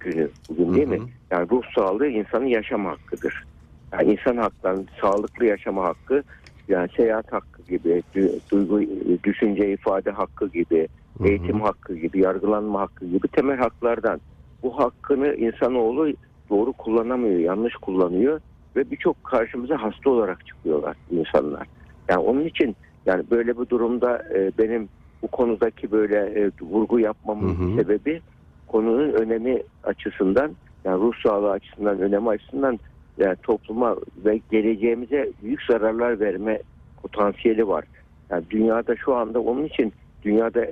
Günü 0.00 0.30
bugün 0.48 0.74
değil 0.74 0.88
Hı 0.88 0.94
hı. 0.94 0.98
mi? 1.00 1.12
Yani 1.32 1.50
ruh 1.50 1.62
sağlığı 1.74 2.06
insanın 2.06 2.46
yaşam 2.46 2.84
hakkıdır. 2.84 3.44
Yani 3.92 4.12
insan 4.12 4.36
haklarının 4.36 4.88
sağlıklı 5.00 5.46
yaşama 5.46 5.84
hakkı 5.84 6.22
yani 6.68 6.88
seyahat 6.96 7.32
hakkı 7.32 7.62
gibi, 7.62 8.02
du- 8.14 8.40
duygu, 8.50 8.80
düşünce 9.24 9.72
ifade 9.72 10.10
hakkı 10.10 10.48
gibi, 10.48 10.88
Hı 11.18 11.24
hı. 11.24 11.28
eğitim 11.28 11.60
hakkı 11.60 11.94
gibi, 11.96 12.22
yargılanma 12.24 12.80
hakkı 12.80 13.06
gibi 13.06 13.28
temel 13.28 13.56
haklardan. 13.58 14.20
Bu 14.62 14.78
hakkını 14.78 15.34
insanoğlu 15.34 16.12
doğru 16.50 16.72
kullanamıyor, 16.72 17.40
yanlış 17.40 17.74
kullanıyor 17.74 18.40
ve 18.76 18.90
birçok 18.90 19.24
karşımıza 19.24 19.82
hasta 19.82 20.10
olarak 20.10 20.46
çıkıyorlar 20.46 20.96
insanlar. 21.10 21.66
Yani 22.08 22.20
onun 22.20 22.44
için 22.44 22.76
yani 23.06 23.24
böyle 23.30 23.58
bir 23.60 23.68
durumda 23.68 24.22
e, 24.34 24.52
benim 24.58 24.88
bu 25.22 25.28
konudaki 25.28 25.90
böyle 25.90 26.16
e, 26.16 26.50
vurgu 26.62 27.00
yapmamın 27.00 27.54
Hı 27.54 27.64
hı. 27.64 27.82
sebebi 27.82 28.22
konunun 28.66 29.12
önemi 29.12 29.62
açısından 29.82 30.56
yani 30.84 31.00
ruh 31.00 31.12
sağlığı 31.26 31.50
açısından 31.50 32.00
önemi 32.00 32.28
açısından 32.28 32.80
yani 33.18 33.36
topluma 33.42 33.96
ve 34.24 34.40
geleceğimize 34.50 35.32
büyük 35.42 35.62
zararlar 35.62 36.20
verme 36.20 36.62
potansiyeli 36.96 37.68
var. 37.68 37.84
Yani 38.30 38.44
dünyada 38.50 38.96
şu 38.96 39.14
anda 39.14 39.40
onun 39.40 39.64
için 39.64 39.92
dünyada 40.22 40.64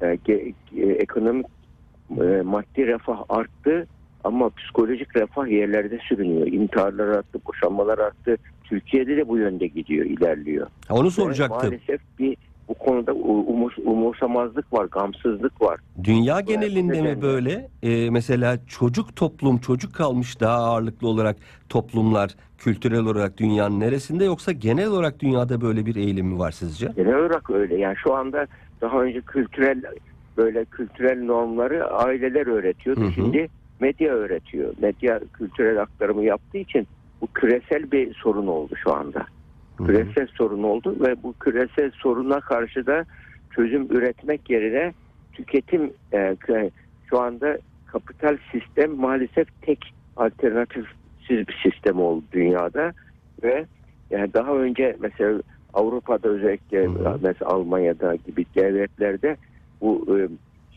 e, 0.00 0.06
ge- 0.06 0.54
e, 0.76 0.86
ekonomik 0.86 1.46
e, 2.10 2.22
maddi 2.44 2.86
refah 2.86 3.24
arttı 3.28 3.86
ama 4.24 4.50
psikolojik 4.50 5.16
refah 5.16 5.48
yerlerde 5.48 5.98
sürünüyor. 6.08 6.46
İntiharlar 6.46 7.08
arttı, 7.08 7.38
boşanmalar 7.48 7.98
arttı. 7.98 8.36
Türkiye'de 8.64 9.16
de 9.16 9.28
bu 9.28 9.38
yönde 9.38 9.66
gidiyor, 9.66 10.06
ilerliyor. 10.06 10.66
Ha, 10.88 10.94
Onu 10.94 11.10
soracaktım. 11.10 11.56
Maalesef 11.70 12.00
bir 12.18 12.36
bu 12.68 12.74
konuda 12.74 13.12
umur, 13.12 13.72
umursamazlık 13.84 14.72
var, 14.72 14.84
gamsızlık 14.84 15.62
var. 15.62 15.80
Dünya 16.04 16.36
Bu 16.42 16.46
genelinde 16.46 17.02
mi 17.02 17.08
nedenle- 17.08 17.22
böyle? 17.22 17.68
Ee, 17.82 18.10
mesela 18.10 18.58
çocuk 18.66 19.16
toplum, 19.16 19.58
çocuk 19.58 19.94
kalmış 19.94 20.40
daha 20.40 20.56
ağırlıklı 20.56 21.08
olarak 21.08 21.36
toplumlar 21.68 22.30
kültürel 22.58 22.98
olarak 23.00 23.38
dünyanın 23.38 23.80
neresinde 23.80 24.24
yoksa 24.24 24.52
genel 24.52 24.86
olarak 24.88 25.20
dünyada 25.20 25.60
böyle 25.60 25.86
bir 25.86 25.96
eğilim 25.96 26.26
mi 26.26 26.38
var 26.38 26.50
sizce? 26.50 26.88
Genel 26.96 27.14
olarak 27.16 27.50
öyle. 27.50 27.76
Yani 27.76 27.96
şu 28.04 28.14
anda 28.14 28.46
daha 28.80 29.02
önce 29.02 29.20
kültürel 29.20 29.82
böyle 30.36 30.64
kültürel 30.64 31.24
normları 31.24 31.86
aileler 31.90 32.46
öğretiyordu. 32.46 33.00
Hı 33.00 33.04
hı. 33.06 33.12
Şimdi 33.12 33.48
medya 33.80 34.12
öğretiyor. 34.12 34.74
Medya 34.82 35.20
kültürel 35.32 35.82
aktarımı 35.82 36.24
yaptığı 36.24 36.58
için 36.58 36.86
bu 37.20 37.26
küresel 37.26 37.90
bir 37.92 38.14
sorun 38.14 38.46
oldu 38.46 38.74
şu 38.84 38.94
anda. 38.94 39.26
Küresel 39.86 40.26
sorun 40.26 40.62
oldu 40.62 40.96
ve 41.00 41.22
bu 41.22 41.32
küresel 41.32 41.90
soruna 41.90 42.40
karşı 42.40 42.86
da 42.86 43.04
çözüm 43.54 43.86
üretmek 43.90 44.50
yerine 44.50 44.92
tüketim 45.32 45.92
e, 46.12 46.36
şu 47.10 47.20
anda 47.20 47.58
kapital 47.86 48.36
sistem 48.52 48.96
maalesef 48.96 49.48
tek 49.62 49.94
alternatifsiz 50.16 50.88
bir 51.30 51.60
sistem 51.62 52.00
oldu 52.00 52.24
dünyada 52.32 52.92
ve 53.42 53.66
yani 54.10 54.34
daha 54.34 54.52
önce 54.52 54.96
mesela 55.00 55.42
Avrupa'da 55.74 56.28
özellikle 56.28 56.84
Hı 56.84 56.90
hı. 56.90 57.18
mesela 57.22 57.50
Almanya'da 57.50 58.14
gibi 58.14 58.46
devletlerde 58.54 59.36
bu 59.80 60.18
e, 60.18 60.28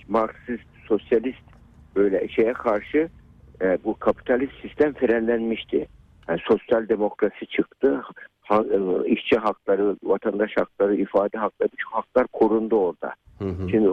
Marksist, 0.08 0.64
sosyalist 0.88 1.53
böyle 1.96 2.28
şeye 2.28 2.54
karşı 2.54 3.10
e, 3.62 3.78
bu 3.84 4.00
kapitalist 4.00 4.54
sistem 4.62 4.94
frenlenmişti. 4.94 5.88
Yani 6.28 6.40
sosyal 6.48 6.90
demokrasi 6.90 7.48
çıktı. 7.48 8.02
Ha, 8.42 8.64
e, 8.72 9.10
işçi 9.10 9.38
hakları, 9.38 9.96
vatandaş 10.04 10.52
hakları, 10.58 10.96
ifade 10.96 11.38
hakları, 11.38 11.70
birçok 11.72 11.94
haklar 11.94 12.28
korundu 12.28 12.76
orada. 12.76 13.14
Hı 13.40 13.46
hı. 13.46 13.70
Şimdi 13.70 13.90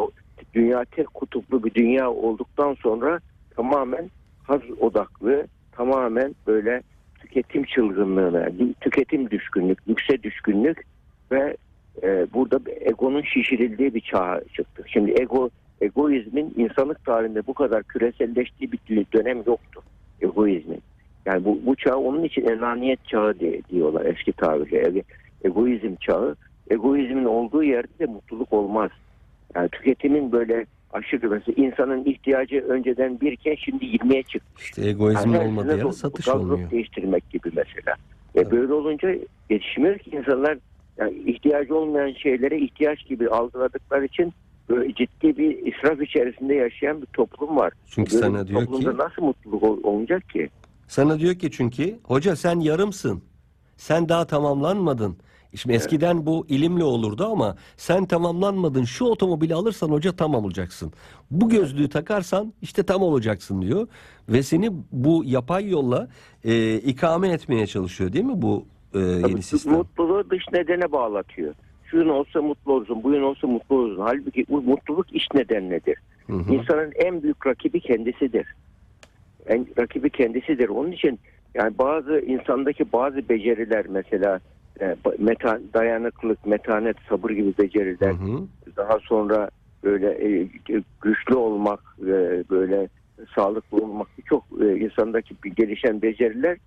dünya 0.55 0.85
tek 0.85 1.15
kutuplu 1.15 1.65
bir 1.65 1.75
dünya 1.75 2.11
olduktan 2.11 2.75
sonra 2.75 3.21
tamamen 3.57 4.11
haz 4.43 4.61
odaklı, 4.81 5.47
tamamen 5.73 6.35
böyle 6.47 6.83
tüketim 7.21 7.65
çılgınlığına, 7.65 8.49
tüketim 8.81 9.31
düşkünlük, 9.31 9.89
lükse 9.89 10.23
düşkünlük 10.23 10.87
ve 11.33 11.57
e, 12.03 12.27
burada 12.35 12.61
egonun 12.81 13.23
şişirildiği 13.23 13.95
bir 13.95 14.01
çağa 14.01 14.41
çıktık. 14.55 14.89
Şimdi 14.89 15.11
ego 15.21 15.51
egoizmin 15.81 16.55
insanlık 16.57 17.05
tarihinde 17.05 17.47
bu 17.47 17.55
kadar 17.55 17.83
küreselleştiği 17.83 18.73
bir 18.73 18.79
dö- 18.79 19.13
dönem 19.13 19.37
yoktu. 19.47 19.83
Egoizmin. 20.21 20.83
Yani 21.27 21.45
bu, 21.45 21.59
bu 21.67 21.77
çağ 21.77 21.97
onun 21.97 22.25
için 22.25 22.47
enaniyet 22.49 23.05
çağı 23.05 23.39
diye, 23.39 23.63
diyorlar 23.71 24.05
eski 24.05 24.33
tabirle. 24.33 24.79
Ego- 24.83 25.03
Egoizm 25.45 25.95
çağı. 26.01 26.37
Egoizmin 26.71 27.25
olduğu 27.25 27.63
yerde 27.63 27.99
de 27.99 28.07
mutluluk 28.07 28.53
olmaz. 28.53 28.91
Yani 29.55 29.69
tüketimin 29.69 30.33
böyle 30.33 30.67
aşırı 30.93 31.31
mesela 31.31 31.55
insanın 31.69 32.05
ihtiyacı 32.05 32.65
önceden 32.69 33.21
birken 33.21 33.55
şimdi 33.55 33.85
20'ye 33.85 34.23
çıktı. 34.23 34.63
İşte 34.63 34.89
egoizmin 34.89 35.33
Yani 35.33 35.49
olmadığı 35.49 35.77
yerde 35.77 35.93
satış 35.93 36.29
olmuyor. 36.29 36.71
değiştirmek 36.71 37.31
gibi 37.31 37.49
mesela. 37.57 37.97
E 38.35 38.41
Evet. 38.41 38.53
böyle 38.53 38.73
olunca 38.73 39.15
yetişmiyor 39.51 39.99
ki 39.99 40.11
insanlar 40.11 40.59
yani 40.99 41.19
ihtiyacı 41.27 41.75
olmayan 41.77 42.13
şeylere 42.13 42.59
ihtiyaç 42.59 43.07
gibi 43.07 43.29
algıladıkları 43.29 44.05
için 44.05 44.33
böyle 44.71 44.95
ciddi 44.95 45.37
bir 45.37 45.73
israf 45.73 46.03
içerisinde 46.03 46.55
yaşayan 46.55 47.03
bir 47.03 47.07
toplum 47.07 47.57
var. 47.57 47.73
Çünkü 47.87 48.13
Böyle 48.13 48.27
sana 48.27 48.47
diyor 48.49 48.61
ki 48.61 48.67
toplumda 48.67 49.05
nasıl 49.05 49.23
mutluluk 49.23 49.63
ol- 49.63 49.83
olacak 49.83 50.29
ki? 50.31 50.49
sana 50.89 51.19
diyor 51.19 51.35
ki 51.35 51.51
çünkü 51.51 51.99
hoca 52.05 52.37
sen 52.37 52.61
yarımsın. 52.61 53.23
Sen 53.77 54.09
daha 54.09 54.25
tamamlanmadın. 54.27 55.17
Şimdi 55.55 55.75
eskiden 55.77 56.27
bu 56.27 56.47
ilimle 56.49 56.85
olurdu 56.85 57.29
ama 57.33 57.57
sen 57.77 58.07
tamamlanmadın. 58.07 58.85
Şu 58.85 59.05
otomobili 59.05 59.55
alırsan 59.55 59.89
hoca 59.89 60.13
tam 60.13 60.35
olacaksın. 60.35 60.93
Bu 61.31 61.49
gözlüğü 61.49 61.89
takarsan 61.89 62.53
işte 62.63 62.83
tam 62.83 63.03
olacaksın 63.03 63.63
diyor. 63.63 63.89
Ve 64.29 64.43
seni 64.43 64.71
bu 64.93 65.23
yapay 65.25 65.69
yolla 65.71 66.09
e, 66.45 66.75
ikame 66.75 67.29
etmeye 67.29 67.67
çalışıyor 67.67 68.13
değil 68.13 68.25
mi 68.25 68.43
bu 68.43 68.65
e, 68.95 68.99
Tabii 68.99 69.31
yeni 69.31 69.43
sistem? 69.43 69.73
Mutluluğu 69.73 70.31
dış 70.31 70.43
nedene 70.53 70.93
bağlatıyor. 70.93 71.55
Şuyun 71.91 72.09
olsa 72.09 72.43
mutlu 72.43 72.73
olursun, 72.73 73.03
buyun 73.05 73.23
olsa 73.23 73.47
mutlu 73.47 73.77
olursun. 73.77 74.03
Halbuki 74.03 74.45
bu 74.49 74.63
mutluluk 74.63 75.13
iç 75.13 75.27
nedenledir. 75.35 75.97
Hı 76.27 76.33
hı. 76.33 76.55
İnsanın 76.55 76.93
en 76.95 77.23
büyük 77.23 77.47
rakibi 77.47 77.81
kendisidir. 77.81 78.47
En 79.47 79.67
rakibi 79.79 80.11
kendisidir. 80.11 80.69
Onun 80.69 80.93
için 80.93 81.21
yani 81.55 81.79
bazı 81.79 82.19
insandaki 82.21 82.93
bazı 82.93 83.29
beceriler 83.29 83.87
mesela 83.89 84.41
e, 84.81 84.97
meta, 85.19 85.61
dayanıklılık, 85.75 86.47
metanet, 86.47 86.97
sabır 87.09 87.31
gibi 87.31 87.53
Hı 87.53 87.63
beceriler 87.63 88.13
hı. 88.13 88.43
daha 88.77 88.99
sonra 88.99 89.51
böyle 89.85 90.11
e, 90.11 90.49
güçlü 91.01 91.35
olmak, 91.35 91.81
e, 92.03 92.45
böyle 92.51 92.89
sağlıklı 93.35 93.79
olmak 93.85 94.09
birçok 94.19 94.45
e, 94.63 94.77
insandaki 94.77 95.35
bir 95.45 95.51
gelişen 95.51 96.03
beceriler 96.03 96.59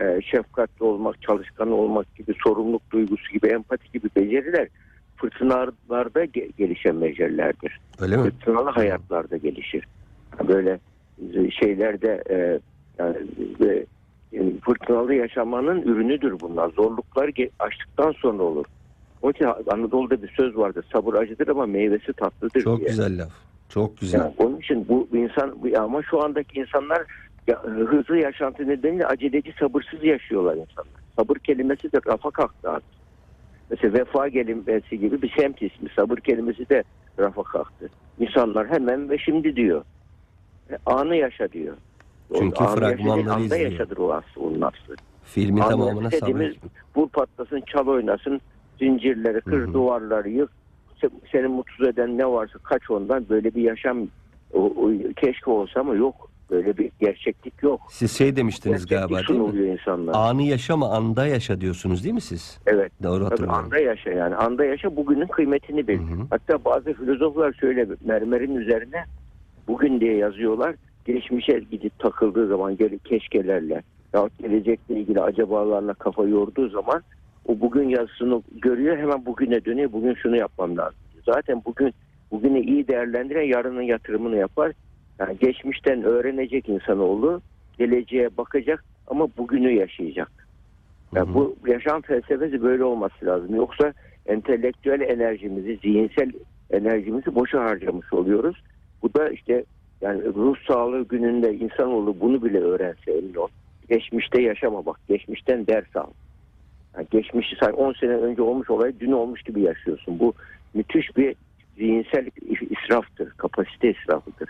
e, 0.00 0.20
şefkatli 0.22 0.84
olmak, 0.84 1.22
çalışkan 1.22 1.70
olmak 1.70 2.14
gibi, 2.14 2.34
sorumluluk 2.44 2.90
duygusu 2.92 3.32
gibi, 3.32 3.46
empati 3.46 3.92
gibi 3.92 4.08
beceriler 4.16 4.68
fırtınalarda 5.16 6.24
ge- 6.24 6.52
gelişen 6.58 7.00
becerilerdir. 7.02 7.80
Öyle 8.00 8.16
mi? 8.16 8.22
Fırtınalı 8.22 8.70
hayatlarda 8.70 9.36
gelişir. 9.36 9.84
Böyle 10.48 10.78
şeylerde 11.60 12.22
e, 12.30 12.60
yani, 12.98 13.16
e, 14.32 14.58
fırtınalı 14.60 15.14
yaşamanın 15.14 15.82
ürünüdür 15.82 16.40
bunlar. 16.40 16.70
Zorluklar 16.70 17.30
aştıktan 17.58 18.12
sonra 18.12 18.42
olur. 18.42 18.64
O 19.22 19.30
için 19.30 19.44
Anadolu'da 19.70 20.22
bir 20.22 20.28
söz 20.28 20.56
vardır. 20.56 20.84
Sabır 20.92 21.14
acıdır 21.14 21.48
ama 21.48 21.66
meyvesi 21.66 22.12
tatlıdır 22.12 22.60
Çok 22.60 22.78
diye. 22.78 22.88
güzel 22.88 23.22
laf. 23.22 23.32
Çok 23.68 24.00
güzel. 24.00 24.18
Yani 24.18 24.32
onun 24.38 24.56
için 24.58 24.88
bu 24.88 25.08
insan 25.12 25.62
bu- 25.62 25.78
ama 25.80 26.02
şu 26.02 26.24
andaki 26.24 26.60
insanlar 26.60 27.02
ya, 27.46 27.62
hızlı 27.62 28.18
yaşantı 28.18 28.68
nedeniyle 28.68 29.06
aceleci 29.06 29.52
sabırsız 29.60 30.04
yaşıyorlar 30.04 30.52
insanlar. 30.56 31.00
Sabır 31.18 31.36
kelimesi 31.36 31.92
de 31.92 31.98
rafa 32.06 32.30
kalktı 32.30 32.70
artık. 32.70 32.88
Mesela 33.70 33.92
vefa 33.98 34.30
kelimesi 34.30 34.98
gibi 35.00 35.22
bir 35.22 35.32
semt 35.38 35.62
ismi. 35.62 35.88
Sabır 35.96 36.16
kelimesi 36.16 36.68
de 36.68 36.84
rafa 37.18 37.42
kalktı. 37.42 37.88
İnsanlar 38.18 38.68
hemen 38.68 39.10
ve 39.10 39.18
şimdi 39.18 39.56
diyor. 39.56 39.84
E, 40.70 40.74
Anı 40.86 41.16
yaşa 41.16 41.52
diyor. 41.52 41.76
Çünkü 42.38 42.64
anı 42.64 42.76
fragmanları 42.76 43.32
anda 43.32 43.44
izliyor. 43.56 43.70
yaşadır 43.72 43.96
o 43.96 44.12
aslı, 44.12 44.42
onun 44.42 44.60
aslı. 44.60 44.96
Filmin 45.24 45.60
Anı 45.62 45.70
tamamına 45.70 46.10
sabretmek. 46.10 46.60
vur 46.96 47.08
patlasın, 47.08 47.62
çal 47.66 47.86
oynasın, 47.86 48.40
zincirleri 48.78 49.40
kır, 49.40 49.60
Hı 49.60 49.66
hı. 49.66 49.72
duvarları 49.74 50.28
yık. 50.28 50.50
Se- 51.02 51.10
Seni 51.32 51.46
mutsuz 51.46 51.88
eden 51.88 52.18
ne 52.18 52.26
varsa 52.26 52.58
kaç 52.62 52.90
ondan 52.90 53.28
böyle 53.28 53.54
bir 53.54 53.62
yaşam 53.62 53.98
o, 54.52 54.60
o- 54.60 55.12
keşke 55.16 55.50
olsa 55.50 55.80
ama 55.80 55.94
yok. 55.94 56.30
Böyle 56.50 56.76
bir 56.76 56.90
gerçeklik 57.00 57.62
yok. 57.62 57.80
Siz 57.90 58.18
şey 58.18 58.36
demiştiniz 58.36 58.86
Gerçeklik 58.86 59.28
galiba 59.28 59.50
değil 59.52 59.64
mi? 59.64 59.72
insanlar. 59.72 60.12
Anı 60.14 60.42
yaşama 60.42 60.88
anda 60.88 61.26
yaşa 61.26 61.60
diyorsunuz 61.60 62.04
değil 62.04 62.14
mi 62.14 62.20
siz? 62.20 62.58
Evet. 62.66 62.92
Doğru 63.02 63.28
Tabii 63.28 63.46
anda 63.50 63.78
yaşa 63.78 64.10
yani. 64.10 64.34
Anda 64.34 64.64
yaşa 64.64 64.96
bugünün 64.96 65.26
kıymetini 65.26 65.88
bil. 65.88 65.98
Hı 65.98 66.02
hı. 66.02 66.26
Hatta 66.30 66.64
bazı 66.64 66.92
filozoflar 66.92 67.52
şöyle 67.52 67.86
mermerin 68.04 68.56
üzerine 68.56 69.04
bugün 69.68 70.00
diye 70.00 70.16
yazıyorlar. 70.16 70.74
Geçmişe 71.04 71.60
gidip 71.70 71.98
takıldığı 71.98 72.48
zaman 72.48 72.76
geri 72.76 72.98
keşkelerle 72.98 73.82
ya 74.14 74.28
gelecekle 74.42 74.94
ilgili 74.94 75.20
acabalarla 75.20 75.94
kafa 75.94 76.24
yorduğu 76.24 76.68
zaman 76.68 77.02
o 77.46 77.60
bugün 77.60 77.88
yazısını 77.88 78.42
görüyor 78.62 78.98
hemen 78.98 79.26
bugüne 79.26 79.64
dönüyor. 79.64 79.92
Bugün 79.92 80.14
şunu 80.14 80.36
yapmam 80.36 80.76
lazım. 80.76 80.98
Zaten 81.26 81.62
bugün 81.66 81.94
bugünü 82.30 82.60
iyi 82.60 82.88
değerlendiren 82.88 83.42
yarının 83.42 83.82
yatırımını 83.82 84.36
yapar. 84.36 84.72
Yani 85.18 85.38
geçmişten 85.38 86.02
öğrenecek 86.02 86.68
insanoğlu 86.68 87.40
geleceğe 87.78 88.36
bakacak 88.36 88.84
ama 89.06 89.28
bugünü 89.36 89.72
yaşayacak. 89.72 90.30
Yani 91.14 91.28
Hı 91.28 91.30
hı. 91.30 91.34
bu 91.34 91.56
yaşam 91.66 92.02
felsefesi 92.02 92.62
böyle 92.62 92.84
olması 92.84 93.26
lazım. 93.26 93.54
Yoksa 93.54 93.92
entelektüel 94.26 95.00
enerjimizi, 95.00 95.76
zihinsel 95.82 96.32
enerjimizi 96.70 97.34
boşa 97.34 97.64
harcamış 97.64 98.12
oluyoruz. 98.12 98.56
Bu 99.02 99.14
da 99.14 99.28
işte 99.28 99.64
yani 100.00 100.24
ruh 100.24 100.56
sağlığı 100.68 101.08
gününde 101.08 101.54
insanoğlu 101.54 102.20
bunu 102.20 102.42
bile 102.42 102.58
öğrense 102.60 103.12
emin 103.12 103.34
ol. 103.34 103.48
Geçmişte 103.88 104.42
yaşama 104.42 104.86
bak. 104.86 105.00
Geçmişten 105.08 105.66
ders 105.66 105.96
al. 105.96 106.10
Yani 106.96 107.06
geçmişi 107.10 107.56
say 107.56 107.72
10 107.76 107.92
sene 107.92 108.12
önce 108.12 108.42
olmuş 108.42 108.70
olay 108.70 108.92
dün 109.00 109.12
olmuş 109.12 109.42
gibi 109.42 109.60
yaşıyorsun. 109.60 110.18
Bu 110.18 110.34
müthiş 110.74 111.16
bir 111.16 111.34
zihinsel 111.76 112.30
israftır. 112.70 113.30
Kapasite 113.30 113.90
israfıdır. 113.90 114.48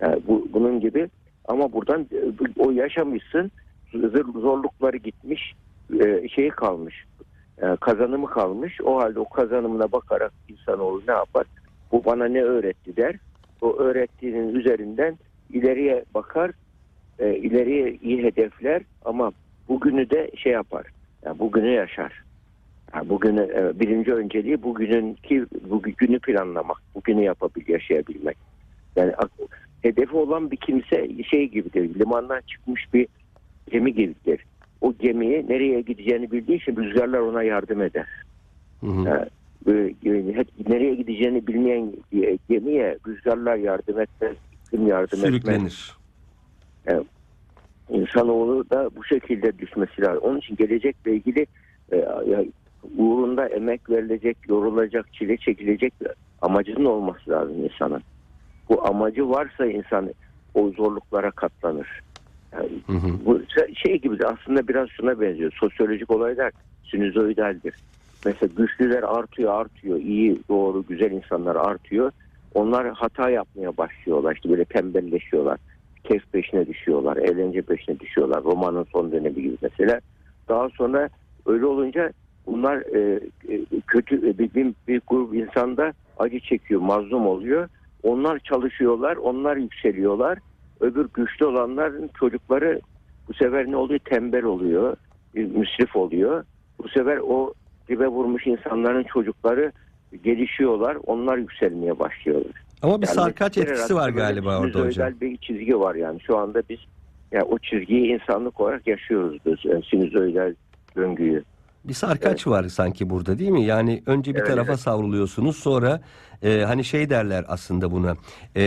Yani 0.00 0.22
bu, 0.28 0.48
bunun 0.52 0.80
gibi. 0.80 1.08
Ama 1.44 1.72
buradan 1.72 2.06
e, 2.12 2.62
o 2.62 2.70
yaşamışsın 2.70 3.50
zor- 3.94 4.40
zorlukları 4.40 4.96
gitmiş 4.96 5.54
e, 6.00 6.28
şeyi 6.28 6.50
kalmış 6.50 7.04
e, 7.62 7.76
kazanımı 7.80 8.26
kalmış. 8.26 8.80
O 8.80 8.96
halde 8.96 9.20
o 9.20 9.28
kazanımına 9.28 9.92
bakarak 9.92 10.32
insanoğlu 10.48 11.02
ne 11.08 11.12
yapar? 11.12 11.46
Bu 11.92 12.04
bana 12.04 12.24
ne 12.24 12.42
öğretti 12.42 12.96
der. 12.96 13.16
O 13.60 13.76
öğrettiğinin 13.76 14.54
üzerinden 14.54 15.18
ileriye 15.52 16.04
bakar 16.14 16.50
ileriye 17.18 17.94
iyi 18.02 18.22
hedefler 18.22 18.82
ama 19.04 19.32
bugünü 19.68 20.10
de 20.10 20.30
şey 20.36 20.52
yapar. 20.52 20.86
Yani 21.24 21.38
bugünü 21.38 21.70
yaşar. 21.70 22.22
Yani 22.94 23.08
bugünü 23.08 23.72
birinci 23.80 24.14
önceliği 24.14 24.62
bugünün 24.62 25.14
ki 25.14 25.46
bugünü 25.70 26.18
planlamak 26.18 26.76
bugünü 26.94 27.22
yapabil 27.24 27.68
yaşayabilmek. 27.68 28.36
Yani 28.96 29.12
hedefi 29.84 30.16
olan 30.16 30.50
bir 30.50 30.56
kimse 30.56 31.22
şey 31.30 31.48
gibidir 31.48 32.00
limandan 32.00 32.40
çıkmış 32.46 32.94
bir 32.94 33.06
gemi 33.70 33.94
gibidir 33.94 34.40
o 34.84 34.94
gemiyi 34.98 35.48
nereye 35.48 35.80
gideceğini 35.80 36.30
bildiği 36.30 36.56
için 36.56 36.76
rüzgarlar 36.76 37.18
ona 37.18 37.42
yardım 37.42 37.82
eder. 37.82 38.06
Hı 38.80 38.86
hı. 38.86 39.08
Yani, 39.08 39.94
yani 40.02 40.36
hep 40.36 40.68
nereye 40.68 40.94
gideceğini 40.94 41.46
bilmeyen 41.46 41.92
gemiye 42.48 42.98
rüzgarlar 43.06 43.56
yardım 43.56 44.00
etmez, 44.00 44.36
iklim 44.66 44.86
yardım 44.86 45.18
etmez. 45.18 45.30
Sürüklenir. 45.30 45.96
İnsanoğlu 47.90 48.70
da 48.70 48.90
bu 48.96 49.04
şekilde 49.04 49.58
düşmesi 49.58 50.02
lazım. 50.02 50.20
Onun 50.22 50.38
için 50.38 50.56
gelecekle 50.56 51.14
ilgili 51.14 51.46
e, 51.92 52.06
uğrunda 52.98 53.48
emek 53.48 53.90
verilecek, 53.90 54.36
yorulacak, 54.48 55.14
çile 55.14 55.36
çekilecek 55.36 55.94
amacının 56.42 56.84
olması 56.84 57.30
lazım 57.30 57.64
insanın. 57.64 58.02
Bu 58.68 58.86
amacı 58.86 59.30
varsa 59.30 59.66
insan 59.66 60.10
o 60.54 60.70
zorluklara 60.70 61.30
katlanır. 61.30 62.00
Yani 62.52 62.68
Hı 62.86 62.92
hı. 62.92 63.24
bu 63.24 63.40
şey 63.74 64.00
gibi 64.00 64.18
de 64.18 64.26
aslında 64.26 64.68
biraz 64.68 64.88
şuna 64.88 65.20
benziyor. 65.20 65.52
Sosyolojik 65.60 66.10
olaylar 66.10 66.52
sinüzoidaldir. 66.90 67.74
Mesela 68.24 68.52
güçlüler 68.56 69.02
artıyor 69.02 69.60
artıyor. 69.60 69.98
iyi 69.98 70.38
doğru 70.48 70.84
güzel 70.88 71.10
insanlar 71.10 71.56
artıyor. 71.56 72.10
Onlar 72.54 72.92
hata 72.92 73.30
yapmaya 73.30 73.76
başlıyorlar. 73.76 74.34
İşte 74.34 74.50
böyle 74.50 74.64
tembelleşiyorlar. 74.64 75.58
Keyif 76.04 76.32
peşine 76.32 76.66
düşüyorlar. 76.66 77.16
Eğlence 77.16 77.62
peşine 77.62 78.00
düşüyorlar. 78.00 78.44
Romanın 78.44 78.86
son 78.92 79.12
dönemi 79.12 79.42
gibi 79.42 79.56
mesela. 79.62 80.00
Daha 80.48 80.68
sonra 80.68 81.08
öyle 81.46 81.66
olunca 81.66 82.12
bunlar 82.46 82.76
e, 82.76 83.20
e, 83.48 83.60
kötü 83.86 84.16
e, 84.16 84.38
bir, 84.38 84.54
bir, 84.54 84.74
bir 84.88 85.00
grup 85.06 85.34
insanda 85.34 85.92
acı 86.18 86.40
çekiyor, 86.40 86.80
mazlum 86.80 87.26
oluyor. 87.26 87.68
Onlar 88.04 88.38
çalışıyorlar, 88.38 89.16
onlar 89.16 89.56
yükseliyorlar 89.56 90.38
öbür 90.80 91.08
güçlü 91.14 91.46
olanların 91.46 92.10
çocukları 92.18 92.80
bu 93.28 93.34
sefer 93.34 93.70
ne 93.70 93.76
oluyor? 93.76 94.00
Tembel 94.04 94.44
oluyor, 94.44 94.96
müsrif 95.34 95.96
oluyor. 95.96 96.44
Bu 96.82 96.88
sefer 96.88 97.16
o 97.16 97.52
dibe 97.88 98.06
vurmuş 98.06 98.46
insanların 98.46 99.02
çocukları 99.02 99.72
gelişiyorlar, 100.24 100.96
onlar 101.06 101.38
yükselmeye 101.38 101.98
başlıyorlar. 101.98 102.52
Ama 102.82 103.02
bir 103.02 103.06
Yani 103.06 103.14
sarkaç 103.14 103.58
etkisi 103.58 103.94
var 103.94 104.08
galiba 104.08 104.60
orada 104.60 104.80
hocam. 104.80 105.12
bir 105.20 105.36
çizgi 105.36 105.80
var 105.80 105.94
yani. 105.94 106.20
Şu 106.20 106.38
anda 106.38 106.62
biz 106.68 106.78
yani 107.32 107.44
o 107.44 107.58
çizgiyi 107.58 108.06
insanlık 108.06 108.60
olarak 108.60 108.86
yaşıyoruz 108.86 109.38
biz. 109.46 109.56
Yani 109.64 109.82
sinüzoidal 109.90 110.54
döngüyü. 110.96 111.44
Bir 111.84 111.94
sarkaç 111.94 112.46
var 112.46 112.64
sanki 112.64 113.10
burada 113.10 113.38
değil 113.38 113.50
mi? 113.50 113.64
Yani 113.64 114.02
önce 114.06 114.34
bir 114.34 114.38
Evet, 114.38 114.48
tarafa 114.48 114.72
evet. 114.72 114.80
savruluyorsunuz 114.80 115.56
sonra 115.56 116.00
e, 116.42 116.62
hani 116.66 116.84
şey 116.84 117.10
derler 117.10 117.44
aslında 117.48 117.90
buna 117.90 118.16
e, 118.56 118.62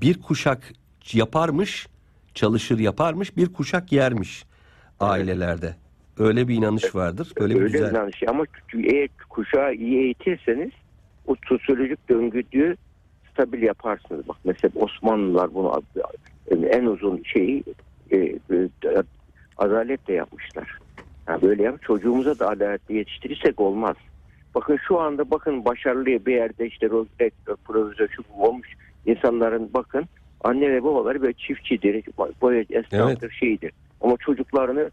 bir 0.00 0.22
kuşak 0.22 0.72
yaparmış 1.12 1.86
çalışır 2.34 2.78
yaparmış 2.78 3.36
bir 3.36 3.52
kuşak 3.52 3.92
yermiş 3.92 4.44
ailelerde. 5.00 5.74
Öyle 6.18 6.48
bir 6.48 6.54
inanış 6.54 6.94
vardır. 6.94 7.32
Böyle 7.40 7.54
bir 7.54 7.60
Öyle 7.60 7.72
güzel. 7.78 8.06
bir 8.06 8.12
şey 8.12 8.28
ama 8.28 8.44
eğer 8.74 9.08
kuşağı 9.28 9.74
iyi 9.74 9.98
eğitirseniz 9.98 10.70
o 11.26 11.34
sosyolojik 11.48 12.08
döngüyü 12.08 12.76
stabil 13.32 13.62
yaparsınız. 13.62 14.28
Bak 14.28 14.36
mesela 14.44 14.72
Osmanlılar 14.74 15.54
bunu 15.54 15.82
en 16.50 16.86
uzun 16.86 17.22
şeyi 17.24 17.64
e, 18.10 18.16
e, 18.16 18.38
adaletle 19.56 20.14
yapmışlar. 20.14 20.78
Yani 21.28 21.42
böyle 21.42 21.62
yap 21.62 21.82
çocuğumuza 21.82 22.38
da 22.38 22.48
adaletle 22.48 22.94
yetiştirirsek 22.94 23.60
olmaz. 23.60 23.96
Bakın 24.54 24.78
şu 24.88 25.00
anda 25.00 25.30
bakın 25.30 25.64
başarılı 25.64 26.06
bir 26.06 26.34
yerde 26.34 26.66
işte 26.66 26.86
rektör, 27.20 27.56
profesör 27.56 28.08
şu 28.08 28.22
bu 28.36 28.44
olmuş 28.48 28.68
insanların 29.06 29.70
bakın 29.74 30.04
anne 30.44 30.72
ve 30.72 30.84
babaları 30.84 31.22
böyle 31.22 31.32
çiftçidir, 31.32 32.04
boya 32.40 32.64
esnaftır, 32.70 33.30
şeydir. 33.30 33.72
Ama 34.00 34.16
çocuklarını 34.16 34.90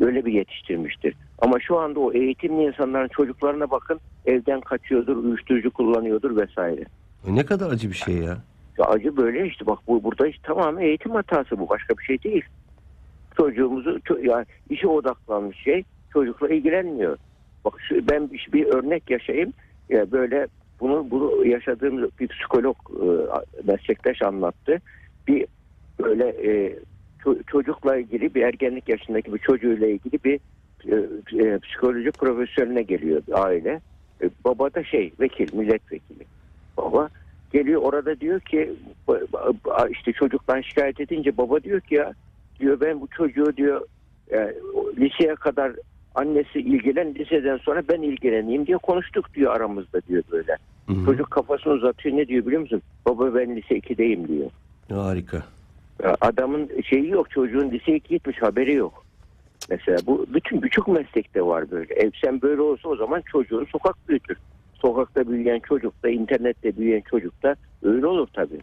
öyle 0.00 0.24
bir 0.24 0.32
yetiştirmiştir. 0.32 1.14
Ama 1.38 1.60
şu 1.60 1.78
anda 1.78 2.00
o 2.00 2.12
eğitimli 2.12 2.62
insanların 2.62 3.08
çocuklarına 3.08 3.70
bakın 3.70 4.00
evden 4.26 4.60
kaçıyordur, 4.60 5.16
uyuşturucu 5.16 5.70
kullanıyordur 5.70 6.36
vesaire. 6.36 6.84
E, 7.28 7.34
Ne 7.34 7.44
kadar 7.44 7.70
acı 7.70 7.88
bir 7.90 7.94
şey 7.96 8.16
ya. 8.16 8.38
Ya 8.78 8.84
acı 8.86 9.16
böyle 9.16 9.46
işte 9.46 9.66
bak 9.66 9.78
bu 9.86 10.04
burada 10.04 10.26
işte 10.26 10.42
tamamen 10.42 10.82
eğitim 10.82 11.12
hatası 11.12 11.58
bu 11.58 11.68
başka 11.68 11.98
bir 11.98 12.02
şey 12.04 12.22
değil. 12.22 12.44
Çocuğumuzu 13.40 13.90
ço- 13.98 14.28
yani 14.30 14.46
işe 14.70 14.88
odaklanmış 14.88 15.56
şey 15.56 15.84
çocukla 16.12 16.48
ilgilenmiyor. 16.48 17.16
Bak 17.64 17.74
şu, 17.88 18.08
ben 18.10 18.30
bir, 18.52 18.66
örnek 18.66 19.10
yaşayayım. 19.10 19.52
Ya 19.88 20.12
böyle 20.12 20.46
bunu 20.80 21.10
bunu 21.10 21.46
yaşadığım 21.46 22.10
bir 22.20 22.28
psikolog 22.28 22.76
e, 22.90 23.06
meslektaş 23.72 24.22
anlattı. 24.22 24.80
Bir 25.28 25.46
böyle 26.00 26.28
e, 26.28 26.78
ço- 27.24 27.44
çocukla 27.46 27.96
ilgili 27.96 28.34
bir 28.34 28.42
ergenlik 28.42 28.88
yaşındaki 28.88 29.34
bir 29.34 29.38
çocuğuyla 29.38 29.86
ilgili 29.86 30.18
bir 30.24 30.40
e, 30.88 30.96
e, 31.44 31.58
psikoloji 31.58 32.10
profesörüne 32.10 32.82
geliyor 32.82 33.22
aile. 33.32 33.80
E, 34.22 34.30
baba 34.44 34.74
da 34.74 34.84
şey 34.84 35.12
vekil 35.20 35.56
milletvekili. 35.56 36.24
Baba 36.76 37.08
geliyor 37.52 37.82
orada 37.82 38.20
diyor 38.20 38.40
ki 38.40 38.72
işte 39.90 40.12
çocuktan 40.12 40.60
şikayet 40.60 41.00
edince 41.00 41.36
baba 41.36 41.62
diyor 41.62 41.80
ki 41.80 41.94
ya 41.94 42.14
diyor 42.60 42.80
ben 42.80 43.00
bu 43.00 43.08
çocuğu 43.08 43.56
diyor 43.56 43.80
e, 44.32 44.54
liseye 44.98 45.34
kadar 45.34 45.72
annesi 46.14 46.58
ilgilen 46.60 47.14
liseden 47.14 47.56
sonra 47.56 47.82
ben 47.88 48.02
ilgileneyim 48.02 48.66
diye 48.66 48.76
konuştuk 48.76 49.34
diyor 49.34 49.56
aramızda 49.56 50.00
diyor 50.08 50.22
böyle. 50.30 50.56
Hı 50.86 50.92
hı. 50.92 51.04
Çocuk 51.04 51.30
kafasını 51.30 51.72
uzatıyor 51.72 52.16
ne 52.16 52.28
diyor 52.28 52.46
biliyor 52.46 52.62
musun? 52.62 52.82
Baba 53.06 53.34
ben 53.34 53.56
lise 53.56 53.78
2'deyim 53.78 54.28
diyor. 54.28 54.50
Harika. 54.90 55.42
Ya 56.02 56.16
Adamın 56.20 56.70
şeyi 56.90 57.08
yok 57.08 57.30
çocuğun 57.30 57.70
lise 57.70 57.96
2 57.96 58.08
gitmiş 58.08 58.42
haberi 58.42 58.72
yok. 58.74 59.04
Mesela 59.70 59.98
bu 60.06 60.26
bütün 60.34 60.62
birçok 60.62 60.88
meslekte 60.88 61.42
var 61.42 61.70
böyle. 61.70 61.94
Ev 61.94 62.10
sen 62.24 62.42
böyle 62.42 62.60
olsa 62.60 62.88
o 62.88 62.96
zaman 62.96 63.22
çocuğunu 63.32 63.66
sokak 63.66 64.08
büyütür. 64.08 64.36
Sokakta 64.74 65.28
büyüyen 65.28 65.60
çocuk 65.68 66.02
da 66.02 66.08
internette 66.08 66.76
büyüyen 66.76 67.02
çocuk 67.10 67.42
da 67.42 67.56
öyle 67.82 68.06
olur 68.06 68.28
tabii. 68.32 68.60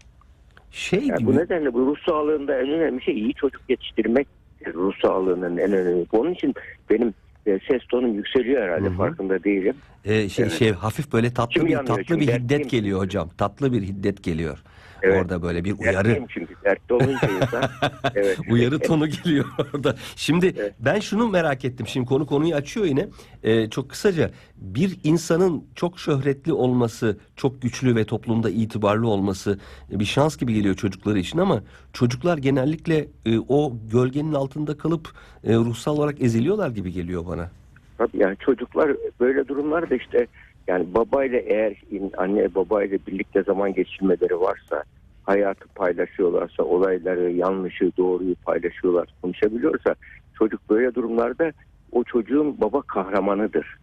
Şey 0.78 1.00
Yani 1.00 1.18
gibi. 1.20 1.28
bu 1.28 1.36
nedenle 1.38 1.74
bu 1.74 1.80
ruh 1.80 1.96
sağlığında 2.06 2.60
en 2.62 2.70
önemli 2.70 3.02
şey 3.04 3.20
iyi 3.20 3.34
çocuk 3.34 3.62
yetiştirmek. 3.70 4.28
Ruh 4.74 4.94
sağlığının 5.02 5.58
en 5.58 5.72
önemli. 5.74 6.06
Onun 6.12 6.34
için 6.34 6.54
benim 6.90 7.14
e, 7.48 7.60
ses 7.68 7.82
tonum 7.88 8.14
yükseliyor 8.14 8.64
herhalde 8.64 8.86
Hı 8.88 8.90
hı. 8.90 8.98
farkında 8.98 9.44
değilim. 9.44 9.74
E, 10.08 10.30
şey, 10.30 10.46
Evet. 10.46 10.60
şey 10.60 10.72
hafif 10.72 11.14
böyle 11.14 11.34
tatlı 11.34 11.52
İçim 11.52 11.68
bir 11.68 11.76
tatlı 11.86 12.04
çünkü 12.04 12.20
bir 12.20 12.34
hiddet 12.34 12.70
geliyor 12.70 13.00
hocam. 13.00 13.30
Tatlı 13.38 13.74
bir 13.74 13.82
hiddet 13.84 14.24
geliyor. 14.24 14.64
Evet. 15.02 15.22
Orada 15.22 15.42
böyle 15.42 15.64
bir 15.64 15.72
uyarı 15.80 15.96
Dertliyim 15.96 16.26
çünkü 16.30 16.56
dertli 16.64 16.94
olunca 16.94 17.30
insan. 17.42 17.64
evet. 18.16 18.38
uyarı 18.50 18.80
tonu 18.80 19.08
geliyor 19.24 19.46
orada. 19.74 19.96
Şimdi 20.16 20.54
Evet. 20.58 20.74
ben 20.80 21.00
şunu 21.00 21.28
merak 21.30 21.66
ettim. 21.66 21.88
Şimdi 21.88 22.06
konu 22.06 22.26
konuyu 22.26 22.56
açıyor 22.56 22.86
yine. 22.86 23.08
Ee, 23.44 23.70
çok 23.70 23.90
kısaca 23.90 24.32
bir 24.58 24.98
insanın 25.04 25.64
çok 25.76 26.00
şöhretli 26.00 26.54
olması, 26.54 27.18
çok 27.36 27.62
güçlü 27.62 27.96
ve 27.96 28.06
toplumda 28.06 28.50
itibarlı 28.50 29.08
olması 29.08 29.60
e, 29.92 30.00
bir 30.00 30.06
şans 30.06 30.38
gibi 30.38 30.54
geliyor 30.54 30.76
çocukları 30.76 31.20
için 31.20 31.38
ama 31.38 31.64
çocuklar 31.94 32.38
genellikle 32.38 33.08
e, 33.26 33.40
o 33.48 33.74
gölgenin 33.92 34.34
altında 34.34 34.78
kalıp 34.78 35.12
e, 35.44 35.56
ruhsal 35.56 35.98
olarak 35.98 36.22
eziliyorlar 36.22 36.70
gibi 36.70 36.92
geliyor 36.92 37.26
bana. 37.28 37.50
Tabii 37.98 38.18
yani 38.18 38.38
çocuklar 38.38 38.92
böyle 39.20 39.48
durumlarda 39.48 39.96
işte 39.96 40.28
yani 40.68 40.94
babayla 40.94 41.40
eğer 41.40 41.74
anne 42.18 42.56
babayla 42.56 42.98
birlikte 43.08 43.44
zaman 43.44 43.74
geçirmeleri 43.74 44.40
varsa 44.40 44.84
hayatı 45.24 45.68
paylaşıyorlarsa 45.68 46.64
olayları 46.64 47.32
yanlışı 47.32 47.92
doğruyu 47.98 48.36
paylaşıyorlar 48.36 49.08
konuşabiliyorsa 49.22 49.96
çocuk 50.38 50.70
böyle 50.70 50.96
durumlarda 50.96 51.52
o 51.92 52.04
çocuğun 52.04 52.62
baba 52.62 52.82
kahramanıdır. 52.82 53.78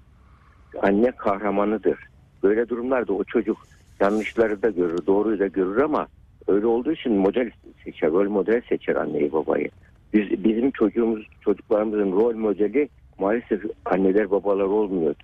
Anne 0.82 1.10
kahramanıdır. 1.10 1.98
Böyle 2.42 2.68
durumlarda 2.68 3.12
o 3.12 3.24
çocuk 3.24 3.56
yanlışları 4.00 4.62
da 4.62 4.70
görür, 4.70 5.06
doğruyu 5.06 5.38
da 5.38 5.46
görür 5.46 5.82
ama 5.82 6.06
öyle 6.48 6.66
olduğu 6.66 6.92
için 6.92 7.12
model 7.12 7.50
seçer, 7.84 8.10
rol 8.10 8.28
model 8.28 8.62
seçer 8.68 8.96
anneyi 8.96 9.32
babayı. 9.32 9.68
Biz, 10.14 10.44
bizim 10.44 10.70
çocuğumuz, 10.70 11.26
çocuklarımızın 11.40 12.12
rol 12.12 12.34
modeli 12.34 12.88
maalesef 13.18 13.64
anneler 13.84 14.30
babalar 14.30 14.64
olmuyor. 14.64 15.14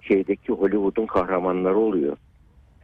Şeydeki 0.00 0.52
Hollywood'un 0.52 1.06
kahramanları 1.06 1.78
oluyor. 1.78 2.16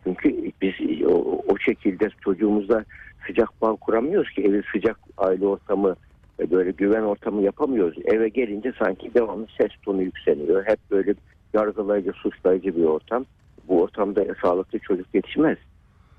Çünkü 0.04 0.52
biz 0.62 0.74
o, 1.06 1.42
o 1.48 1.58
şekilde 1.58 2.10
çocuğumuzla 2.24 2.84
sıcak 3.26 3.62
bağ 3.62 3.72
kuramıyoruz 3.72 4.30
ki 4.30 4.42
evi 4.42 4.62
sıcak 4.72 4.98
aile 5.18 5.46
ortamı 5.46 5.96
e, 6.40 6.50
böyle 6.50 6.70
güven 6.70 7.02
ortamı 7.02 7.42
yapamıyoruz. 7.42 7.98
Eve 8.04 8.28
gelince 8.28 8.72
sanki 8.78 9.14
devamlı 9.14 9.46
ses 9.58 9.70
tonu 9.84 10.02
yükseliyor. 10.02 10.64
Hep 10.66 10.78
böyle 10.90 11.14
yargılayıcı, 11.54 12.12
suçlayıcı 12.12 12.76
bir 12.76 12.84
ortam. 12.84 13.24
Bu 13.68 13.82
ortamda 13.82 14.24
sağlıklı 14.42 14.78
çocuk 14.78 15.14
yetişmez. 15.14 15.58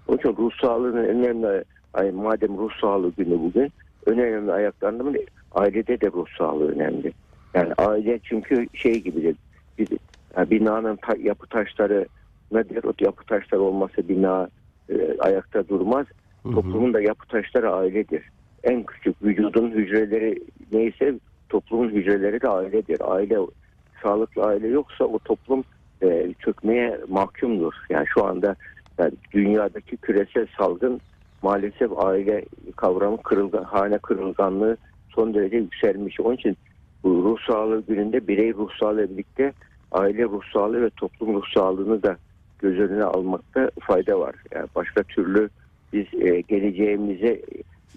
Onun 0.08 0.18
için 0.18 0.36
ruh 0.38 0.52
sağlığının 0.62 1.06
önemli, 1.06 1.64
ay, 1.94 2.12
madem 2.12 2.58
ruh 2.58 2.72
sağlığı 2.82 3.12
günü 3.12 3.40
bugün, 3.40 3.72
önemli 4.06 4.52
ayaklarından 4.52 5.14
biri 5.14 5.26
ailede 5.52 6.02
de 6.02 6.08
ruh 6.08 6.28
sağlığı 6.38 6.72
önemli. 6.72 7.14
Yani 7.54 7.74
aile 7.78 8.20
çünkü 8.24 8.68
şey 8.74 9.04
gibidir. 9.04 9.36
Bir, 9.78 9.88
yani 10.38 10.50
binanın 10.50 10.96
ta- 10.96 11.18
yapı 11.20 11.48
taşları 11.48 12.06
nedir? 12.52 12.84
O 12.84 12.94
yapı 13.00 13.26
taşları 13.26 13.62
olmasa 13.62 14.08
bina 14.08 14.50
e, 14.90 15.18
ayakta 15.20 15.68
durmaz. 15.68 16.06
Hı 16.44 16.50
hı. 16.50 16.54
Toplumun 16.54 16.94
da 16.94 17.02
yapı 17.02 17.28
taşları 17.28 17.74
ailedir. 17.74 18.24
En 18.64 18.84
küçük 18.84 19.24
vücudun 19.24 19.72
hücreleri 19.72 20.40
neyse 20.72 21.14
toplumun 21.50 21.90
hücreleri 21.90 22.42
de 22.42 22.48
ailedir. 22.50 22.98
Aile 23.14 23.38
sağlıklı 24.04 24.44
aile 24.44 24.68
yoksa 24.68 25.06
o 25.06 25.20
toplum 25.20 25.64
e, 26.04 26.34
çökmeye 26.40 27.00
mahkumdur. 27.08 27.74
Yani 27.90 28.06
şu 28.14 28.26
anda 28.26 28.56
yani 28.98 29.12
dünyadaki 29.34 29.98
küresel 29.98 30.48
salgın 30.58 31.02
maalesef 31.42 32.00
aile 32.00 32.46
kavramı 32.76 33.18
kırılgan, 33.18 33.64
hane 33.64 33.98
kırılganlığı 33.98 34.78
son 35.10 35.34
derece 35.34 35.58
yükselmiş. 35.58 36.20
Onun 36.20 36.36
için 36.36 36.58
bu 37.04 37.10
ruh 37.10 37.38
sağlığı 37.48 37.84
gününde 37.88 38.28
birey 38.28 38.54
ruh 38.54 38.70
sağlığı 38.80 39.10
birlikte 39.10 39.54
aile 39.92 40.24
ruh 40.24 40.44
sağlığı 40.54 40.82
ve 40.82 40.90
toplum 40.90 41.34
ruh 41.34 41.46
sağlığını 41.54 42.04
da 42.04 42.18
göz 42.60 42.80
önüne 42.80 43.04
almakta 43.04 43.72
fayda 43.80 44.20
var. 44.20 44.36
Yani 44.56 44.68
başka 44.76 45.04
türlü 45.04 45.50
biz 45.94 46.06
e, 46.14 46.42
geleceğimize 46.42 47.42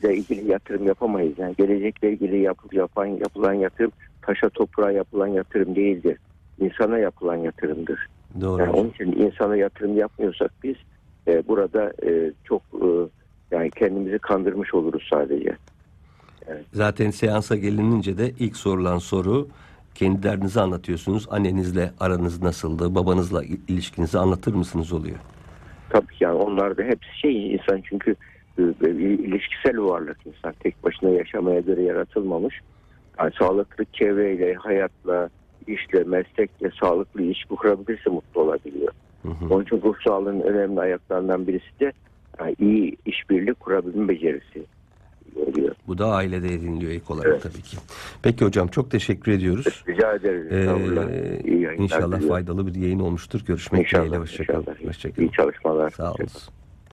ile 0.00 0.16
ilgili 0.16 0.50
yatırım 0.50 0.86
yapamayız. 0.86 1.38
Yani 1.38 1.54
gelecekle 1.58 2.12
ilgili 2.12 2.38
yap, 2.38 2.58
yapan, 2.72 3.06
yapılan 3.06 3.52
yatırım 3.52 3.92
taşa 4.22 4.48
toprağa 4.48 4.90
yapılan 4.90 5.26
yatırım 5.26 5.76
değildir. 5.76 6.18
İnsana 6.60 6.98
yapılan 6.98 7.36
yatırımdır. 7.36 8.06
Doğru. 8.40 8.62
Yani 8.62 8.70
onun 8.70 8.88
için 8.90 9.12
insana 9.12 9.56
yatırım 9.56 9.96
yapmıyorsak 9.96 10.52
biz 10.64 10.76
e, 11.28 11.48
burada 11.48 11.92
e, 12.06 12.32
çok 12.44 12.62
e, 12.74 12.88
yani 13.50 13.70
kendimizi 13.70 14.18
kandırmış 14.18 14.74
oluruz 14.74 15.06
sadece. 15.10 15.56
Zaten 16.72 17.10
seansa 17.10 17.56
gelinince 17.56 18.18
de 18.18 18.30
ilk 18.38 18.56
sorulan 18.56 18.98
soru 18.98 19.48
kendi 19.94 20.22
derdinizi 20.22 20.60
anlatıyorsunuz. 20.60 21.26
Annenizle 21.30 21.90
aranız 22.00 22.42
nasıldı? 22.42 22.94
Babanızla 22.94 23.44
il- 23.44 23.60
ilişkinizi 23.68 24.18
anlatır 24.18 24.54
mısınız 24.54 24.92
oluyor? 24.92 25.16
Tabii 25.90 26.06
yani 26.20 26.34
onlar 26.34 26.76
da 26.76 26.82
hepsi 26.82 27.18
şey 27.20 27.54
insan 27.54 27.80
çünkü 27.84 28.16
e, 28.58 28.62
e, 28.62 28.90
ilişkisel 29.00 29.78
varlık 29.78 30.18
insan 30.26 30.54
tek 30.60 30.84
başına 30.84 31.10
yaşamaya 31.10 31.60
göre 31.60 31.82
yaratılmamış. 31.82 32.60
Yani 33.18 33.32
sağlıklı 33.38 33.84
çevreyle, 33.92 34.54
hayatla, 34.54 35.28
işle, 35.66 36.04
meslekle 36.04 36.70
sağlıklı 36.80 37.22
ilişki 37.22 37.48
kurabilirse 37.48 38.10
mutlu 38.10 38.40
olabiliyor. 38.40 38.92
Hı 39.22 39.28
hı. 39.28 39.54
Onun 39.54 39.64
için 39.64 39.82
ruh 39.82 39.94
sağlığının 40.06 40.40
önemli 40.40 40.80
ayaklarından 40.80 41.46
birisi 41.46 41.80
de 41.80 41.92
yani 42.40 42.56
iyi 42.60 42.96
işbirliği 43.06 43.54
kurabilme 43.54 44.08
becerisi 44.08 44.64
oluyor. 45.36 45.74
Bu 45.86 45.98
da 45.98 46.06
ailede 46.06 46.54
ediniliyor 46.54 46.92
ilk 46.92 47.10
olarak 47.10 47.26
Evet. 47.30 47.42
tabii 47.42 47.62
ki. 47.62 47.76
Peki 48.22 48.44
hocam 48.44 48.68
çok 48.68 48.90
teşekkür 48.90 49.32
ediyoruz. 49.32 49.84
Rica 49.88 50.12
ederiz. 50.12 50.46
Ee. 50.52 51.40
İyi 51.50 51.68
inşallah 51.78 52.06
diliyorum. 52.06 52.28
faydalı 52.28 52.66
bir 52.66 52.74
yayın 52.74 52.98
olmuştur. 53.00 53.40
Görüşmek 53.46 53.90
dileğiyle. 53.90 54.06
İnşallah. 54.08 54.22
Hoşçakalın. 54.22 54.60
inşallah. 54.60 54.88
Hoşçakalın. 54.88 55.28
İyi 55.28 55.32
çalışmalar. 55.32 55.90
Sağ 55.90 56.12
olun. 56.12 56.26